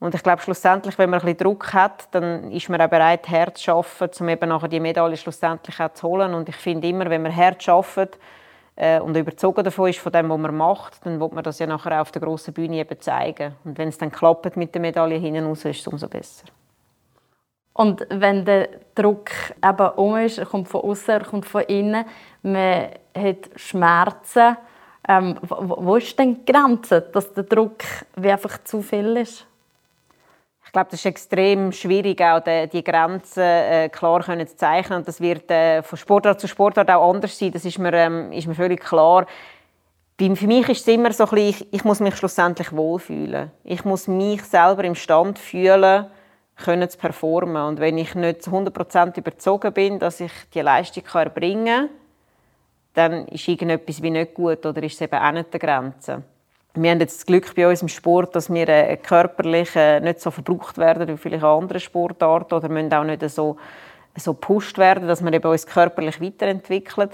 Und 0.01 0.15
ich 0.15 0.23
glaube, 0.23 0.41
schlussendlich, 0.41 0.97
wenn 0.97 1.11
man 1.11 1.19
ein 1.19 1.25
bisschen 1.25 1.45
Druck 1.45 1.73
hat, 1.73 2.07
dann 2.09 2.51
ist 2.51 2.67
man 2.69 2.81
auch 2.81 2.89
bereit, 2.89 3.29
hart 3.29 3.59
zu 3.59 3.71
arbeiten, 3.71 4.23
um 4.23 4.29
eben 4.29 4.49
nachher 4.49 4.67
die 4.67 4.79
Medaille 4.79 5.15
schlussendlich 5.15 5.79
auch 5.79 5.93
zu 5.93 6.07
holen. 6.07 6.33
Und 6.33 6.49
ich 6.49 6.55
finde 6.55 6.87
immer, 6.87 7.07
wenn 7.07 7.21
man 7.21 7.35
hart 7.35 7.69
arbeitet 7.69 8.17
äh, 8.75 8.99
und 8.99 9.15
überzogen 9.15 9.63
davon 9.63 9.91
ist 9.91 9.99
von 9.99 10.11
dem, 10.11 10.27
was 10.29 10.39
man 10.39 10.57
macht, 10.57 11.05
dann 11.05 11.19
wird 11.19 11.33
man 11.33 11.43
das 11.43 11.59
ja 11.59 11.67
nachher 11.67 11.97
auch 11.97 12.01
auf 12.01 12.11
der 12.11 12.19
grossen 12.19 12.51
Bühne 12.51 12.77
eben 12.77 12.99
zeigen. 12.99 13.53
Und 13.63 13.77
wenn 13.77 13.89
es 13.89 13.99
dann 13.99 14.11
klappt 14.11 14.57
mit 14.57 14.73
der 14.73 14.81
Medaille 14.81 15.19
hinten 15.19 15.45
raus, 15.45 15.65
ist 15.65 15.81
es 15.81 15.87
umso 15.87 16.07
besser. 16.07 16.45
Und 17.73 18.03
wenn 18.09 18.43
der 18.43 18.69
Druck 18.95 19.29
eben 19.63 19.89
um 19.97 20.17
ist, 20.17 20.39
er 20.39 20.47
kommt 20.47 20.67
von 20.67 20.81
außen, 20.81 21.13
er 21.13 21.25
kommt 21.25 21.45
von 21.45 21.61
innen, 21.61 22.05
man 22.41 22.87
hat 23.15 23.51
Schmerzen, 23.55 24.57
ähm, 25.07 25.37
wo 25.43 25.95
ist 25.97 26.17
denn 26.17 26.43
die 26.43 26.51
Grenze, 26.51 27.01
dass 27.01 27.31
der 27.35 27.43
Druck 27.43 27.83
einfach 28.19 28.63
zu 28.63 28.81
viel 28.81 29.17
ist? 29.17 29.45
Ich 30.71 30.73
glaube, 30.73 30.87
das 30.89 31.01
ist 31.01 31.05
extrem 31.05 31.73
schwierig, 31.73 32.21
auch 32.21 32.39
die, 32.39 32.65
die 32.69 32.81
Grenzen 32.81 33.43
äh, 33.43 33.89
klar 33.89 34.23
können 34.23 34.47
zu 34.47 34.55
zeichnen. 34.55 34.99
Und 34.99 35.07
das 35.09 35.19
wird 35.19 35.51
äh, 35.51 35.83
von 35.83 35.97
Sportart 35.97 36.39
zu 36.39 36.47
Sportart 36.47 36.89
auch 36.89 37.11
anders 37.11 37.37
sein. 37.37 37.51
Das 37.51 37.65
ist 37.65 37.77
mir, 37.77 37.91
ähm, 37.91 38.31
ist 38.31 38.47
mir 38.47 38.55
völlig 38.55 38.79
klar. 38.79 39.25
Für 40.17 40.47
mich 40.47 40.69
ist 40.69 40.79
es 40.79 40.87
immer 40.87 41.11
so 41.11 41.25
ein 41.25 41.29
bisschen, 41.31 41.67
ich, 41.71 41.83
muss 41.83 41.99
mich 41.99 42.15
schlussendlich 42.15 42.71
wohlfühlen. 42.71 43.51
Ich 43.65 43.83
muss 43.83 44.07
mich 44.07 44.43
selber 44.43 44.85
im 44.85 44.95
Stand 44.95 45.39
fühlen, 45.39 46.05
können 46.55 46.89
zu 46.89 46.97
performen. 46.97 47.63
Und 47.63 47.81
wenn 47.81 47.97
ich 47.97 48.15
nicht 48.15 48.41
zu 48.41 48.51
100% 48.51 49.17
überzogen 49.17 49.73
bin, 49.73 49.99
dass 49.99 50.21
ich 50.21 50.31
die 50.53 50.61
Leistung 50.61 51.03
erbringen 51.13 51.65
kann, 51.65 51.89
dann 52.93 53.27
ist 53.27 53.45
irgendetwas 53.45 54.01
wie 54.01 54.09
nicht 54.09 54.33
gut 54.33 54.65
oder 54.65 54.81
ist 54.83 54.93
es 54.93 55.01
eben 55.01 55.19
auch 55.19 55.33
nicht 55.33 55.51
der 55.51 55.59
Grenze. 55.59 56.23
Wir 56.73 56.91
haben 56.91 57.01
jetzt 57.01 57.19
das 57.19 57.25
Glück 57.25 57.53
bei 57.55 57.67
uns 57.67 57.81
im 57.81 57.89
Sport, 57.89 58.35
dass 58.35 58.51
wir 58.51 58.67
äh, 58.69 58.95
körperlich 58.95 59.75
äh, 59.75 59.99
nicht 59.99 60.21
so 60.21 60.31
verbraucht 60.31 60.77
werden 60.77 61.07
wie 61.07 61.17
vielleicht 61.17 61.43
andere 61.43 61.81
Sportarten 61.81 62.53
oder 62.53 62.69
müssen 62.69 62.93
auch 62.93 63.03
nicht 63.03 63.29
so, 63.29 63.57
so 64.15 64.33
gepusht 64.33 64.77
werden, 64.77 65.07
dass 65.07 65.23
wir 65.23 65.45
uns 65.45 65.65
körperlich 65.65 66.21
weiterentwickeln. 66.21 67.09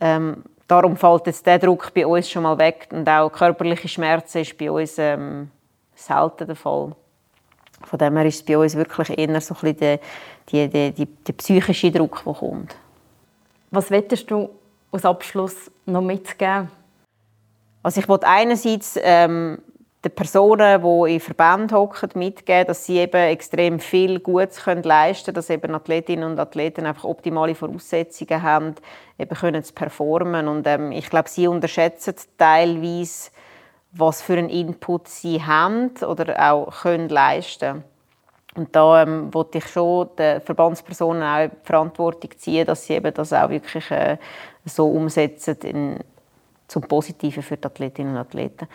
Ähm, 0.00 0.42
darum 0.66 0.96
fällt 0.96 1.26
jetzt 1.26 1.46
der 1.46 1.60
Druck 1.60 1.94
bei 1.94 2.04
uns 2.04 2.28
schon 2.28 2.42
mal 2.42 2.58
weg 2.58 2.88
und 2.90 3.08
auch 3.08 3.30
körperliche 3.30 3.86
Schmerzen 3.86 4.38
ist 4.38 4.58
bei 4.58 4.70
uns 4.70 4.98
ähm, 4.98 5.50
selten 5.94 6.46
der 6.46 6.56
Fall. 6.56 6.96
Von 7.84 7.98
dem 7.98 8.16
her 8.16 8.26
ist 8.26 8.36
es 8.36 8.42
bei 8.44 8.58
uns 8.58 8.74
wirklich 8.76 9.16
eher 9.16 9.40
so 9.40 9.54
ein 9.54 9.60
bisschen 9.60 9.78
der, 9.78 10.00
die, 10.68 10.92
die, 10.92 11.06
die, 11.06 11.32
psychische 11.32 11.90
Druck, 11.90 12.22
der 12.24 12.34
kommt. 12.34 12.76
Was 13.70 13.90
wettest 13.90 14.30
du 14.30 14.50
als 14.92 15.04
Abschluss 15.04 15.70
noch 15.86 16.02
mitgeben? 16.02 16.68
Also 17.82 18.00
ich 18.00 18.08
wollte 18.08 18.26
einerseits 18.26 18.98
ähm, 19.02 19.58
den 20.04 20.14
Personen, 20.14 20.82
die 20.82 21.14
in 21.14 21.20
Verbänden 21.20 21.76
hocken, 21.76 22.10
mitgeben, 22.14 22.66
dass 22.66 22.86
sie 22.86 22.98
eben 22.98 23.16
extrem 23.16 23.80
viel 23.80 24.20
Gutes 24.20 24.62
können 24.62 24.82
leisten 24.82 25.26
können, 25.26 25.34
dass 25.34 25.50
eben 25.50 25.74
Athletinnen 25.74 26.30
und 26.30 26.38
Athleten 26.38 26.86
einfach 26.86 27.04
optimale 27.04 27.54
Voraussetzungen 27.54 28.42
haben, 28.42 28.74
eben 29.18 29.34
können 29.34 29.62
zu 29.62 29.74
performen. 29.74 30.48
Und 30.48 30.66
ähm, 30.66 30.92
ich 30.92 31.10
glaube, 31.10 31.28
sie 31.28 31.48
unterschätzen 31.48 32.14
teilweise, 32.38 33.30
was 33.92 34.22
für 34.22 34.34
einen 34.34 34.48
Input 34.48 35.08
sie 35.08 35.42
haben 35.42 35.92
oder 36.06 36.52
auch 36.52 36.82
können 36.82 37.08
leisten 37.08 37.84
und 38.56 38.74
da 38.74 39.02
ähm, 39.02 39.32
wollte 39.32 39.58
ich 39.58 39.66
schon 39.68 40.08
den 40.18 40.40
Verbandspersonen 40.40 41.22
auch 41.22 41.48
die 41.48 41.66
Verantwortung 41.66 42.30
ziehen, 42.36 42.66
dass 42.66 42.84
sie 42.84 42.94
eben 42.94 43.14
das 43.14 43.32
auch 43.32 43.48
wirklich 43.48 43.90
äh, 43.90 44.18
so 44.64 44.88
umsetzen 44.88 45.56
in, 45.62 45.98
zum 46.70 46.82
Positiven 46.82 47.42
für 47.42 47.56
die 47.56 47.66
Athletinnen 47.66 48.12
und 48.12 48.18
Athleten. 48.18 48.68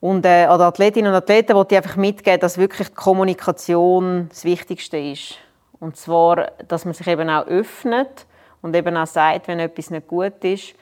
Und 0.00 0.24
äh, 0.26 0.44
an 0.44 0.58
die 0.58 0.64
Athletinnen 0.64 1.10
und 1.10 1.16
Athleten 1.16 1.54
wollte 1.54 1.74
ich 1.74 1.82
einfach 1.82 1.96
mitgeben, 1.96 2.40
dass 2.40 2.58
wirklich 2.58 2.88
die 2.88 2.94
Kommunikation 2.94 4.28
das 4.28 4.44
Wichtigste 4.44 4.98
ist. 4.98 5.36
Und 5.80 5.96
zwar, 5.96 6.52
dass 6.66 6.84
man 6.84 6.94
sich 6.94 7.06
eben 7.06 7.28
auch 7.30 7.46
öffnet 7.46 8.26
und 8.62 8.74
eben 8.74 8.96
auch 8.96 9.06
sagt, 9.06 9.48
wenn 9.48 9.60
etwas 9.60 9.90
nicht 9.90 10.06
gut 10.06 10.44
ist. 10.44 10.74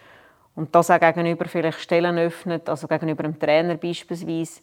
Und 0.54 0.74
das 0.74 0.90
auch 0.90 1.00
gegenüber 1.00 1.44
vielleicht 1.46 1.80
Stellen 1.80 2.18
öffnet, 2.18 2.68
also 2.68 2.88
gegenüber 2.88 3.24
einem 3.24 3.38
Trainer 3.38 3.76
beispielsweise. 3.76 4.60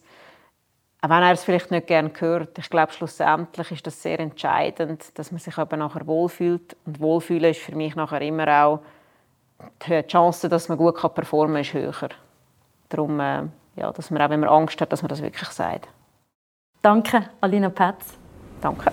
Auch 1.00 1.10
wenn 1.10 1.22
er 1.22 1.32
es 1.32 1.44
vielleicht 1.44 1.70
nicht 1.70 1.86
gerne 1.86 2.10
hört. 2.18 2.58
Ich 2.58 2.70
glaube, 2.70 2.92
schlussendlich 2.92 3.70
ist 3.70 3.86
das 3.86 4.02
sehr 4.02 4.18
entscheidend, 4.18 5.16
dass 5.18 5.30
man 5.30 5.38
sich 5.38 5.56
eben 5.56 5.78
nachher 5.78 6.06
wohlfühlt. 6.06 6.76
Und 6.86 6.98
Wohlfühlen 6.98 7.50
ist 7.50 7.60
für 7.60 7.76
mich 7.76 7.94
nachher 7.94 8.22
immer 8.22 8.64
auch 8.64 8.80
die 9.86 10.02
Chance, 10.02 10.48
dass 10.48 10.68
man 10.68 10.78
gut 10.78 10.96
performen 11.14 11.54
kann, 11.54 11.62
ist 11.62 11.74
höher. 11.74 12.08
Darum, 12.88 13.18
äh, 13.20 13.42
ja, 13.76 13.92
dass 13.92 14.10
man 14.10 14.22
auch, 14.22 14.30
wenn 14.30 14.40
man 14.40 14.48
Angst 14.48 14.80
hat, 14.80 14.92
dass 14.92 15.02
man 15.02 15.08
das 15.08 15.22
wirklich 15.22 15.48
sagt. 15.48 15.88
Danke, 16.82 17.30
Alina 17.40 17.70
Petz. 17.70 18.14
Danke. 18.60 18.92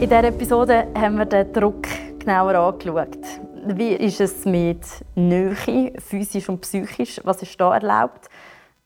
In 0.00 0.08
dieser 0.08 0.24
Episode 0.24 0.88
haben 0.96 1.18
wir 1.18 1.26
den 1.26 1.52
Druck 1.52 1.86
genauer 2.18 2.54
angeschaut. 2.54 3.18
Wie 3.64 3.92
ist 3.92 4.20
es 4.20 4.44
mit 4.44 4.84
Nähe, 5.14 5.92
physisch 6.00 6.48
und 6.48 6.60
psychisch? 6.60 7.20
Was 7.24 7.42
ist 7.42 7.60
da 7.60 7.74
erlaubt? 7.74 8.28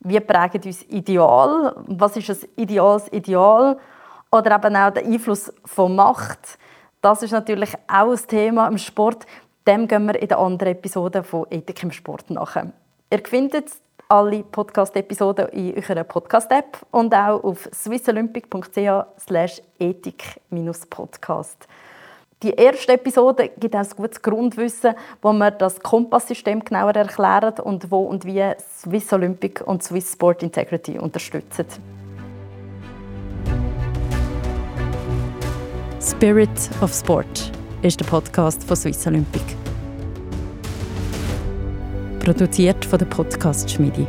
Wie 0.01 0.21
prägt 0.21 0.67
uns 0.67 0.83
Ideal? 0.83 1.75
Was 1.87 2.17
ist 2.17 2.31
ein 2.31 2.49
ideales 2.57 3.11
Ideal? 3.13 3.79
Oder 4.31 4.57
eben 4.57 4.77
auch 4.77 4.91
der 4.91 5.05
Einfluss 5.05 5.53
von 5.65 5.97
Macht. 5.97 6.59
Das 7.01 7.23
ist 7.23 7.31
natürlich 7.31 7.73
auch 7.89 8.11
ein 8.11 8.27
Thema 8.27 8.69
im 8.69 8.79
Sport. 8.79 9.27
Dem 9.67 9.89
gehen 9.89 10.07
wir 10.07 10.15
in 10.23 10.29
der 10.29 10.39
anderen 10.39 10.73
Episode 10.75 11.25
von 11.25 11.45
Ethik 11.51 11.83
im 11.83 11.91
Sport 11.91 12.31
nach. 12.31 12.55
Ihr 12.55 13.21
findet 13.25 13.73
alle 14.09 14.45
Podcast-Episoden 14.45 15.49
in 15.49 15.75
eurer 15.77 16.05
Podcast-App 16.05 16.87
und 16.93 17.13
auch 17.13 17.43
auf 17.43 17.69
swissolympic.ch 17.73 19.63
ethik-podcast. 19.81 21.67
Die 22.45 22.51
erste 22.51 22.93
Episode 22.93 23.51
gibt 23.59 23.75
ein 23.75 23.89
gutes 23.97 24.23
Grundwissen, 24.23 24.95
wo 25.21 25.33
wir 25.33 25.51
das 25.51 25.81
Kompasssystem 25.81 26.65
genauer 26.65 26.95
erklären 26.95 27.59
und 27.59 27.91
wo 27.91 28.03
und 28.03 28.25
wie 28.25 28.45
Swiss 28.61 29.13
Olympic 29.13 29.65
und 29.65 29.83
Swiss 29.83 30.13
Sport 30.13 30.45
Integrity 30.45 30.97
unterstützen. 30.97 31.67
Spirit 36.01 36.71
of 36.81 36.93
Sport 36.93 37.56
ist 37.83 38.01
der 38.01 38.07
Podcast 38.07 38.65
von 38.65 38.77
Swiss 38.77 39.07
Olympic. 39.07 39.43
Produziert 42.21 42.85
von 42.85 42.99
der 42.99 43.07
Podcast 43.07 43.71
Schmiedi. 43.71 44.07